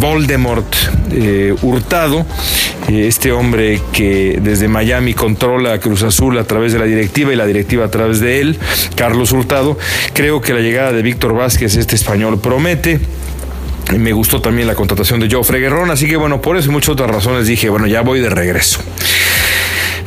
Voldemort 0.00 0.74
Hurtado, 1.62 2.26
este 2.88 3.32
hombre 3.32 3.80
que 3.92 4.38
desde 4.52 4.68
Miami 4.68 5.14
controla 5.14 5.72
a 5.72 5.80
Cruz 5.80 6.02
Azul 6.02 6.38
a 6.38 6.44
través 6.44 6.74
de 6.74 6.78
la 6.78 6.84
directiva 6.84 7.32
y 7.32 7.36
la 7.36 7.46
directiva 7.46 7.86
a 7.86 7.90
través 7.90 8.20
de 8.20 8.38
él, 8.40 8.58
Carlos 8.94 9.32
Hurtado. 9.32 9.78
Creo 10.12 10.42
que 10.42 10.52
la 10.52 10.60
llegada 10.60 10.92
de 10.92 11.00
Víctor 11.00 11.34
Vázquez, 11.34 11.76
este 11.76 11.96
español, 11.96 12.38
promete. 12.38 13.00
Me 13.96 14.12
gustó 14.12 14.42
también 14.42 14.68
la 14.68 14.74
contratación 14.74 15.20
de 15.20 15.30
Joe 15.30 15.58
Guerrón, 15.58 15.90
así 15.90 16.06
que 16.06 16.16
bueno, 16.16 16.42
por 16.42 16.58
eso 16.58 16.68
y 16.68 16.72
muchas 16.72 16.90
otras 16.90 17.10
razones 17.10 17.46
dije, 17.46 17.70
bueno, 17.70 17.86
ya 17.86 18.02
voy 18.02 18.20
de 18.20 18.28
regreso 18.28 18.80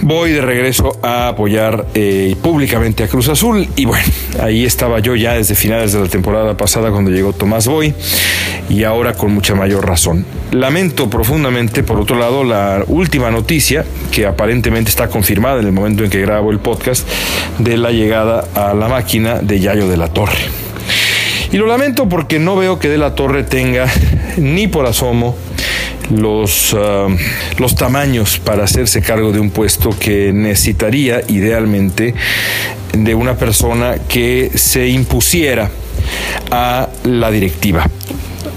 voy 0.02 0.32
de 0.32 0.42
regreso 0.42 1.00
a 1.02 1.30
apoyar 1.30 1.88
eh, 1.96 2.36
públicamente 2.42 3.04
a 3.04 3.08
Cruz 3.08 3.28
Azul 3.30 3.68
y 3.76 3.86
bueno, 3.86 4.06
ahí 4.42 4.66
estaba 4.66 5.00
yo 5.00 5.16
ya 5.16 5.34
desde 5.34 5.56
finales 5.56 5.94
de 5.94 6.00
la 6.00 6.08
temporada 6.08 6.56
pasada 6.58 6.92
cuando 6.92 7.12
llegó 7.12 7.34
Tomás 7.34 7.68
Boy 7.68 7.94
y 8.70 8.84
ahora 8.84 9.14
con 9.14 9.34
mucha 9.34 9.56
mayor 9.56 9.86
razón. 9.86 10.26
Lamento 10.52 11.10
profundamente, 11.10 11.84
por 11.84 12.00
otro 12.00 12.18
lado, 12.18 12.44
la 12.44 12.84
última 12.88 13.32
noticia 13.32 13.86
que 14.12 14.26
aparentemente 14.26 14.90
está 14.90 15.10
confirmada 15.10 15.60
en 15.60 15.68
el 15.68 15.72
momento 15.72 16.04
en 16.04 16.10
que 16.10 16.22
grabo 16.22 16.52
el 16.52 16.60
podcast 16.60 17.08
de 17.60 17.78
la 17.78 17.92
llegada 17.92 18.46
a 18.56 18.74
la 18.74 18.88
máquina 18.88 19.40
de 19.42 19.60
Yayo 19.60 19.88
de 19.88 19.98
la 19.98 20.08
Torre. 20.10 20.38
Y 21.52 21.58
lo 21.58 21.68
lamento 21.68 22.10
porque 22.10 22.40
no 22.40 22.56
veo 22.56 22.80
que 22.80 22.90
de 22.90 22.98
la 22.98 23.16
Torre 23.16 23.44
tenga 23.44 23.88
ni 24.38 24.68
por 24.68 24.86
asomo 24.86 25.36
los, 26.12 26.74
uh, 26.74 27.16
los 27.58 27.76
tamaños 27.76 28.40
para 28.40 28.64
hacerse 28.64 29.02
cargo 29.02 29.32
de 29.32 29.40
un 29.40 29.50
puesto 29.50 29.92
que 29.98 30.32
necesitaría 30.34 31.22
idealmente 31.28 32.14
de 32.94 33.16
una 33.16 33.36
persona 33.36 33.96
que 34.08 34.52
se 34.56 34.88
impusiera 34.88 35.70
a 36.52 36.90
la 37.04 37.32
directiva 37.32 37.90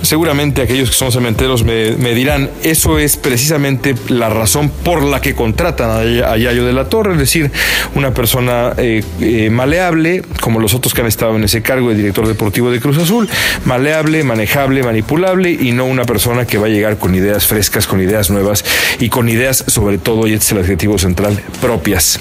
seguramente 0.03 0.63
aquellos 0.63 0.91
que 0.91 0.97
son 0.97 1.13
cementeros 1.13 1.65
me, 1.65 2.15
dirán, 2.15 2.51
eso 2.63 2.99
es 2.99 3.17
precisamente 3.17 3.95
la 4.09 4.29
razón 4.29 4.71
por 4.71 5.03
la 5.03 5.21
que 5.21 5.35
contratan 5.35 5.91
a, 5.91 6.37
Yayo 6.37 6.65
de 6.65 6.73
la 6.73 6.89
Torre, 6.89 7.13
es 7.13 7.19
decir, 7.19 7.51
una 7.95 8.13
persona 8.13 8.73
eh, 8.77 9.03
eh, 9.21 9.51
maleable, 9.51 10.23
como 10.41 10.61
los 10.61 10.75
otros 10.75 10.95
que 10.95 11.01
han 11.01 11.07
estado 11.07 11.37
en 11.37 11.45
ese 11.45 11.63
cargo 11.63 11.91
de 11.91 11.97
director 11.97 12.27
deportivo 12.27 12.71
de 12.71 12.81
Cruz 12.81 12.99
Azul, 12.99 13.29
maleable, 13.65 14.23
manejable, 14.25 14.83
manipulable 14.83 15.51
y 15.51 15.73
no 15.73 15.85
una 15.85 16.05
persona 16.05 16.47
que 16.47 16.59
va 16.59 16.67
a 16.67 16.71
llegar 16.71 16.99
con 16.99 17.15
ideas 17.15 17.47
frescas, 17.47 17.87
con 17.87 18.01
ideas 18.01 18.31
nuevas 18.31 18.65
y 18.99 19.09
con 19.09 19.29
ideas, 19.29 19.65
sobre 19.67 19.99
todo, 19.99 20.27
y 20.27 20.33
este 20.33 20.45
es 20.45 20.53
el 20.53 20.59
adjetivo 20.59 20.99
central, 20.99 21.41
propias. 21.61 22.21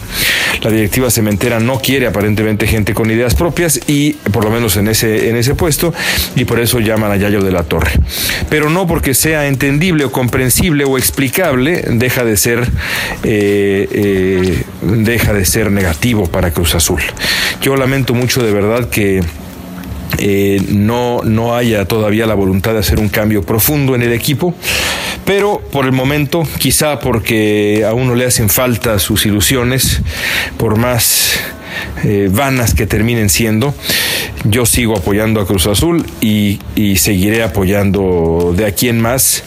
La 0.61 0.71
directiva 0.71 1.09
cementera 1.09 1.59
no 1.59 1.79
quiere 1.79 2.07
aparentemente 2.07 2.67
gente 2.67 2.93
con 2.93 3.11
ideas 3.11 3.35
propias 3.35 3.79
y 3.87 4.13
por 4.31 4.43
lo 4.43 4.51
menos 4.51 4.77
en 4.77 4.87
ese, 4.87 5.29
en 5.29 5.35
ese 5.35 5.55
puesto 5.55 5.93
y 6.35 6.45
por 6.45 6.59
eso 6.59 6.79
llaman 6.79 7.11
a 7.11 7.15
Yayo 7.17 7.41
de 7.41 7.51
la 7.51 7.56
Torre. 7.63 7.91
Pero 8.49 8.69
no 8.69 8.87
porque 8.87 9.13
sea 9.13 9.47
entendible 9.47 10.05
o 10.05 10.11
comprensible 10.11 10.83
o 10.85 10.97
explicable, 10.97 11.83
deja 11.89 12.23
de 12.23 12.37
ser, 12.37 12.67
eh, 13.23 13.87
eh, 13.91 14.63
deja 14.81 15.33
de 15.33 15.45
ser 15.45 15.71
negativo 15.71 16.27
para 16.27 16.51
Cruz 16.51 16.75
Azul. 16.75 17.01
Yo 17.61 17.75
lamento 17.75 18.13
mucho 18.13 18.43
de 18.43 18.51
verdad 18.51 18.89
que 18.89 19.21
eh, 20.19 20.61
no, 20.69 21.21
no 21.23 21.55
haya 21.55 21.85
todavía 21.85 22.25
la 22.25 22.33
voluntad 22.33 22.73
de 22.73 22.79
hacer 22.79 22.99
un 22.99 23.09
cambio 23.09 23.43
profundo 23.43 23.95
en 23.95 24.01
el 24.01 24.13
equipo, 24.13 24.55
pero 25.25 25.61
por 25.71 25.85
el 25.85 25.91
momento, 25.91 26.47
quizá 26.59 26.99
porque 26.99 27.85
a 27.87 27.93
uno 27.93 28.15
le 28.15 28.25
hacen 28.25 28.49
falta 28.49 28.99
sus 28.99 29.25
ilusiones, 29.25 30.01
por 30.57 30.77
más 30.77 31.39
vanas 32.29 32.73
que 32.73 32.85
terminen 32.85 33.29
siendo, 33.29 33.73
yo 34.43 34.65
sigo 34.65 34.97
apoyando 34.97 35.41
a 35.41 35.47
Cruz 35.47 35.67
Azul 35.67 36.05
y, 36.21 36.59
seguiré 36.97 37.43
apoyando 37.43 38.53
de 38.55 38.65
aquí 38.65 38.89
en 38.89 39.01
más, 39.01 39.43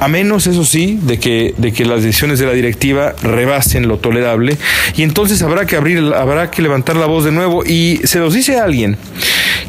a 0.00 0.08
menos, 0.08 0.46
eso 0.46 0.64
sí, 0.64 0.98
de 1.02 1.18
que, 1.18 1.54
de 1.56 1.72
que 1.72 1.84
las 1.84 2.02
decisiones 2.02 2.38
de 2.38 2.46
la 2.46 2.52
directiva 2.52 3.14
rebasen 3.22 3.88
lo 3.88 3.98
tolerable. 3.98 4.56
Y 4.96 5.02
entonces 5.02 5.42
habrá 5.42 5.66
que 5.66 5.76
abrir, 5.76 5.98
habrá 6.14 6.50
que 6.50 6.62
levantar 6.62 6.96
la 6.96 7.06
voz 7.06 7.24
de 7.24 7.32
nuevo. 7.32 7.64
Y 7.64 8.00
se 8.04 8.18
los 8.18 8.34
dice 8.34 8.58
a 8.58 8.64
alguien 8.64 8.96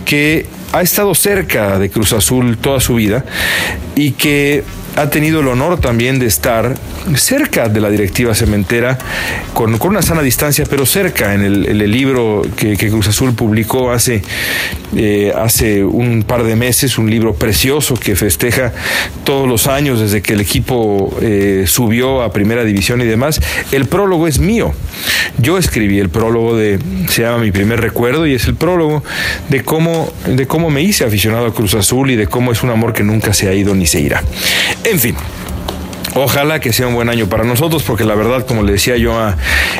que 0.05 0.45
ha 0.73 0.81
estado 0.81 1.13
cerca 1.15 1.79
de 1.79 1.89
Cruz 1.89 2.13
Azul 2.13 2.57
toda 2.57 2.79
su 2.79 2.95
vida 2.95 3.25
y 3.95 4.11
que 4.11 4.63
ha 4.97 5.09
tenido 5.11 5.41
el 5.41 5.47
honor 5.47 5.79
también 5.79 6.17
de 6.17 6.25
estar 6.25 6.73
cerca 7.15 7.69
de 7.69 7.79
la 7.79 7.89
directiva 7.91 8.33
cementera, 8.33 8.97
con, 9.53 9.77
con 9.77 9.91
una 9.91 10.01
sana 10.01 10.23
distancia, 10.23 10.65
pero 10.67 10.87
cerca 10.87 11.35
en 11.35 11.43
el, 11.43 11.91
libro 11.91 12.41
que, 12.55 12.75
que, 12.75 12.89
Cruz 12.89 13.07
Azul 13.07 13.33
publicó 13.33 13.91
hace, 13.91 14.23
eh, 14.95 15.31
hace 15.35 15.83
un 15.83 16.23
par 16.23 16.43
de 16.43 16.55
meses, 16.55 16.97
un 16.97 17.11
libro 17.11 17.35
precioso 17.35 17.93
que 17.93 18.15
festeja 18.15 18.73
todos 19.23 19.47
los 19.47 19.67
años 19.67 19.99
desde 19.99 20.23
que 20.23 20.33
el 20.33 20.41
equipo 20.41 21.15
eh, 21.21 21.65
subió 21.67 22.23
a 22.23 22.33
primera 22.33 22.63
división 22.63 22.99
y 23.01 23.05
demás. 23.05 23.39
El 23.71 23.85
prólogo 23.85 24.27
es 24.27 24.39
mío. 24.39 24.73
Yo 25.39 25.57
escribí 25.57 25.99
el 25.99 26.09
prólogo 26.09 26.55
de, 26.55 26.79
se 27.09 27.23
llama 27.23 27.39
Mi 27.39 27.51
primer 27.51 27.79
recuerdo, 27.81 28.25
y 28.25 28.33
es 28.33 28.47
el 28.47 28.55
prólogo 28.55 29.03
de 29.49 29.63
cómo, 29.63 30.11
de 30.25 30.47
cómo 30.47 30.69
me 30.69 30.81
hice 30.81 31.05
aficionado 31.05 31.45
a 31.45 31.53
Cruz 31.53 31.75
Azul 31.75 32.11
y 32.11 32.15
de 32.15 32.27
cómo 32.27 32.51
es 32.51 32.63
un 32.63 32.69
amor 32.69 32.93
que 32.93 33.03
nunca 33.03 33.33
se 33.33 33.47
ha 33.47 33.53
ido 33.53 33.75
ni 33.75 33.85
se 33.85 34.01
irá. 34.01 34.23
En 34.83 34.99
fin, 34.99 35.15
Ojalá 36.19 36.59
que 36.59 36.73
sea 36.73 36.87
un 36.87 36.95
buen 36.95 37.09
año 37.09 37.27
para 37.27 37.43
nosotros, 37.43 37.83
porque 37.83 38.03
la 38.03 38.15
verdad, 38.15 38.43
como 38.43 38.63
le 38.63 38.71
decía 38.71 38.97
yo 38.97 39.19
a 39.19 39.37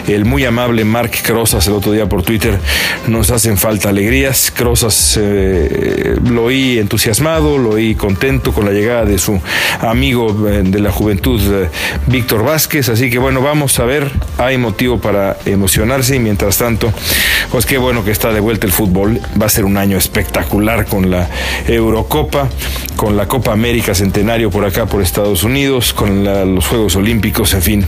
el 0.08 0.23
muy 0.23 0.45
amable 0.45 0.86
Mark 0.86 1.10
Crozas 1.23 1.65
el 1.65 1.73
otro 1.73 1.93
día 1.93 2.08
por 2.08 2.21
Twitter, 2.21 2.60
nos 3.08 3.32
hacen 3.32 3.58
falta 3.58 3.89
alegrías. 3.89 4.54
Crozas 4.56 5.17
eh, 5.19 6.15
lo 6.30 6.43
oí 6.43 6.78
entusiasmado, 6.78 7.58
lo 7.58 7.71
oí 7.71 7.95
contento 7.95 8.54
con 8.54 8.65
la 8.65 8.71
llegada 8.71 9.06
de 9.06 9.17
su 9.17 9.41
amigo 9.82 10.47
eh, 10.47 10.62
de 10.63 10.80
la 10.80 10.91
juventud, 10.91 11.41
eh, 11.41 11.69
Víctor 12.06 12.43
Vázquez. 12.43 12.89
Así 12.89 13.10
que 13.10 13.17
bueno, 13.17 13.41
vamos 13.41 13.80
a 13.80 13.86
ver, 13.86 14.12
hay 14.38 14.60
motivo 14.60 15.00
para 15.00 15.38
emocionarse 15.47 16.17
y 16.17 16.19
mientras 16.19 16.60
tanto, 16.60 16.93
pues 17.52 17.65
qué 17.65 17.80
bueno 17.80 18.06
que 18.06 18.12
está 18.12 18.32
de 18.32 18.41
vuelta 18.41 18.67
el 18.67 18.73
fútbol. 18.73 19.19
Va 19.41 19.47
a 19.47 19.50
ser 19.50 19.65
un 19.65 19.76
año 19.76 19.97
espectacular 19.97 20.86
con 20.86 21.10
la 21.10 21.28
Eurocopa, 21.67 22.47
con 22.95 23.17
la 23.17 23.28
Copa 23.28 23.54
América 23.54 23.95
Centenario 23.95 24.52
por 24.52 24.65
acá, 24.65 24.86
por 24.86 25.02
Estados 25.02 25.43
Unidos, 25.43 25.93
con 25.93 26.27
los 26.46 26.68
Juegos 26.68 26.96
Olímpicos, 26.96 27.54
en 27.54 27.62
fin, 27.62 27.86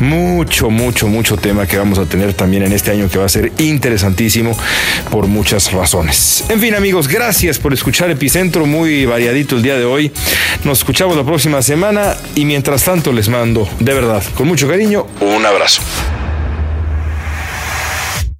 mucho, 0.00 0.70
mucho, 0.70 1.08
mucho 1.08 1.36
tema 1.36 1.66
que 1.66 1.76
vamos 1.76 1.98
a 1.98 2.06
tener 2.06 2.34
también 2.34 2.62
en 2.64 2.72
este 2.72 2.90
año 2.90 3.08
que 3.08 3.18
va 3.18 3.26
a 3.26 3.28
ser 3.28 3.52
interesantísimo 3.58 4.56
por 5.10 5.26
muchas 5.26 5.72
razones. 5.72 6.44
En 6.48 6.60
fin, 6.60 6.74
amigos, 6.74 7.08
gracias 7.08 7.58
por 7.58 7.72
escuchar 7.72 8.10
Epicentro, 8.10 8.66
muy 8.66 9.06
variadito 9.06 9.56
el 9.56 9.62
día 9.62 9.76
de 9.76 9.84
hoy. 9.84 10.10
Nos 10.64 10.78
escuchamos 10.78 11.16
la 11.16 11.24
próxima 11.24 11.62
semana 11.62 12.16
y 12.34 12.44
mientras 12.44 12.84
tanto 12.84 13.12
les 13.12 13.28
mando, 13.28 13.68
de 13.80 13.94
verdad, 13.94 14.22
con 14.34 14.48
mucho 14.48 14.68
cariño, 14.68 15.06
un 15.20 15.44
abrazo. 15.44 15.82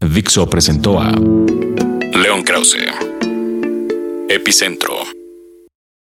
Dixo 0.01 0.49
presentó 0.49 1.01
a 1.01 1.11
León 1.11 2.43
Krause. 2.45 2.77
Epicentro 4.29 4.94